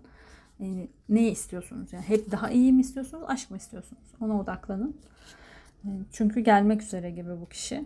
e, 0.61 0.89
ne 1.09 1.31
istiyorsunuz? 1.31 1.93
Yani 1.93 2.05
hep 2.05 2.31
daha 2.31 2.51
iyi 2.51 2.73
mi 2.73 2.81
istiyorsunuz, 2.81 3.25
aşk 3.27 3.51
mı 3.51 3.57
istiyorsunuz? 3.57 4.03
Ona 4.21 4.41
odaklanın. 4.41 4.97
E, 5.85 5.89
çünkü 6.13 6.41
gelmek 6.41 6.83
üzere 6.83 7.11
gibi 7.11 7.41
bu 7.41 7.49
kişi. 7.49 7.85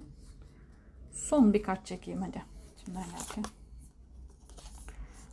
Son 1.13 1.53
bir 1.53 1.63
kart 1.63 1.87
çekeyim 1.87 2.23
hadi. 2.23 2.43
Şimdiden 2.85 3.05
geldi. 3.05 3.49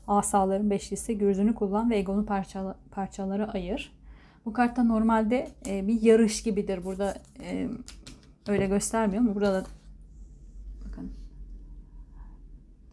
Asaların 0.07 0.69
beşlisi 0.69 1.17
gözünü 1.17 1.55
kullan 1.55 1.89
ve 1.89 1.97
egonu 1.97 2.25
parçala, 2.25 2.75
parçalara 2.91 3.51
ayır. 3.51 4.02
Bu 4.45 4.53
kartta 4.53 4.83
normalde 4.83 5.51
e, 5.67 5.87
bir 5.87 6.01
yarış 6.01 6.43
gibidir. 6.43 6.85
Burada 6.85 7.15
e, 7.39 7.69
öyle 8.47 8.67
göstermiyor 8.67 9.23
mu? 9.23 9.35
Burada 9.35 9.53
da 9.53 9.65
bakın 10.87 11.11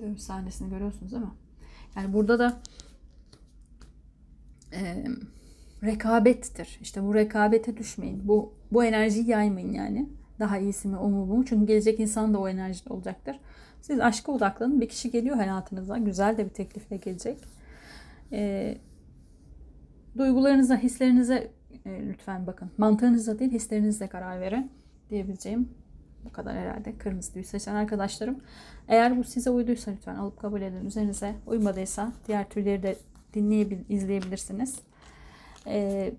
dövüş 0.01 0.23
sahnesini 0.23 0.71
görüyorsunuz 0.71 1.13
değil 1.13 1.23
mi? 1.23 1.31
Yani 1.97 2.13
burada 2.13 2.39
da 2.39 2.61
e, 4.73 5.05
rekabettir. 5.83 6.79
İşte 6.83 7.03
bu 7.03 7.15
rekabete 7.15 7.77
düşmeyin. 7.77 8.29
Bu 8.29 8.53
bu 8.73 8.85
enerjiyi 8.85 9.31
yaymayın 9.31 9.73
yani. 9.73 10.09
Daha 10.41 10.59
iyisi 10.59 10.89
mi 10.89 10.97
o 10.97 11.09
mu 11.09 11.29
bu 11.29 11.37
mu? 11.37 11.45
Çünkü 11.45 11.67
gelecek 11.67 12.01
insan 12.01 12.35
da 12.35 12.39
o 12.39 12.49
enerjide 12.49 12.93
olacaktır. 12.93 13.41
Siz 13.83 14.01
aşka 14.01 14.33
odaklanın. 14.33 14.81
Bir 14.81 14.89
kişi 14.89 15.11
geliyor 15.11 15.37
hayatınıza. 15.37 15.99
Güzel 15.99 16.37
de 16.39 16.45
bir 16.45 16.51
teklifle 16.51 16.97
gelecek. 16.97 17.39
E, 18.33 18.79
duygularınıza, 20.19 20.77
hislerinize 20.77 21.51
e, 21.85 22.09
lütfen 22.09 22.47
bakın. 22.47 22.71
Mantığınızla 22.79 23.39
değil 23.39 23.53
hislerinizle 23.53 24.07
karar 24.07 24.41
verin 24.41 24.71
diyebileceğim 25.11 25.69
bu 26.25 26.33
kadar 26.33 26.57
herhalde. 26.57 26.99
Kırmızı 26.99 27.33
tüy 27.33 27.45
seçen 27.45 27.75
arkadaşlarım. 27.75 28.41
Eğer 28.89 29.19
bu 29.19 29.25
size 29.25 29.51
uyduysa 29.51 29.91
lütfen 29.91 30.15
alıp 30.15 30.41
kabul 30.41 30.63
edin. 30.63 30.87
Üzerinize 30.87 31.35
uymadıysa 31.47 32.13
diğer 32.27 32.49
tüyleri 32.49 32.83
de 32.83 32.97
dinleyebil, 33.35 33.79
izleyebilirsiniz. 33.89 34.79
Ee, 35.67 36.13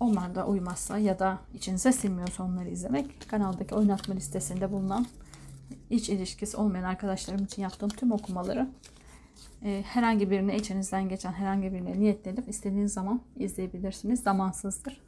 onlar 0.00 0.34
da 0.34 0.46
uymazsa 0.46 0.98
ya 0.98 1.18
da 1.18 1.38
içinize 1.54 1.92
sinmiyorsa 1.92 2.44
onları 2.44 2.68
izlemek 2.68 3.28
kanaldaki 3.28 3.74
oynatma 3.74 4.14
listesinde 4.14 4.72
bulunan 4.72 5.06
iç 5.90 6.08
ilişkisi 6.08 6.56
olmayan 6.56 6.84
arkadaşlarım 6.84 7.44
için 7.44 7.62
yaptığım 7.62 7.88
tüm 7.88 8.12
okumaları 8.12 8.68
e, 9.64 9.82
herhangi 9.86 10.30
birine 10.30 10.56
içinizden 10.56 11.08
geçen 11.08 11.32
herhangi 11.32 11.72
birine 11.72 12.00
niyetlenip 12.00 12.48
istediğiniz 12.48 12.92
zaman 12.92 13.20
izleyebilirsiniz. 13.36 14.20
Zamansızdır. 14.20 15.00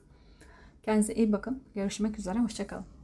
Kendinize 0.83 1.15
iyi 1.15 1.33
bakın. 1.33 1.63
Görüşmek 1.75 2.19
üzere. 2.19 2.39
Hoşçakalın. 2.39 3.02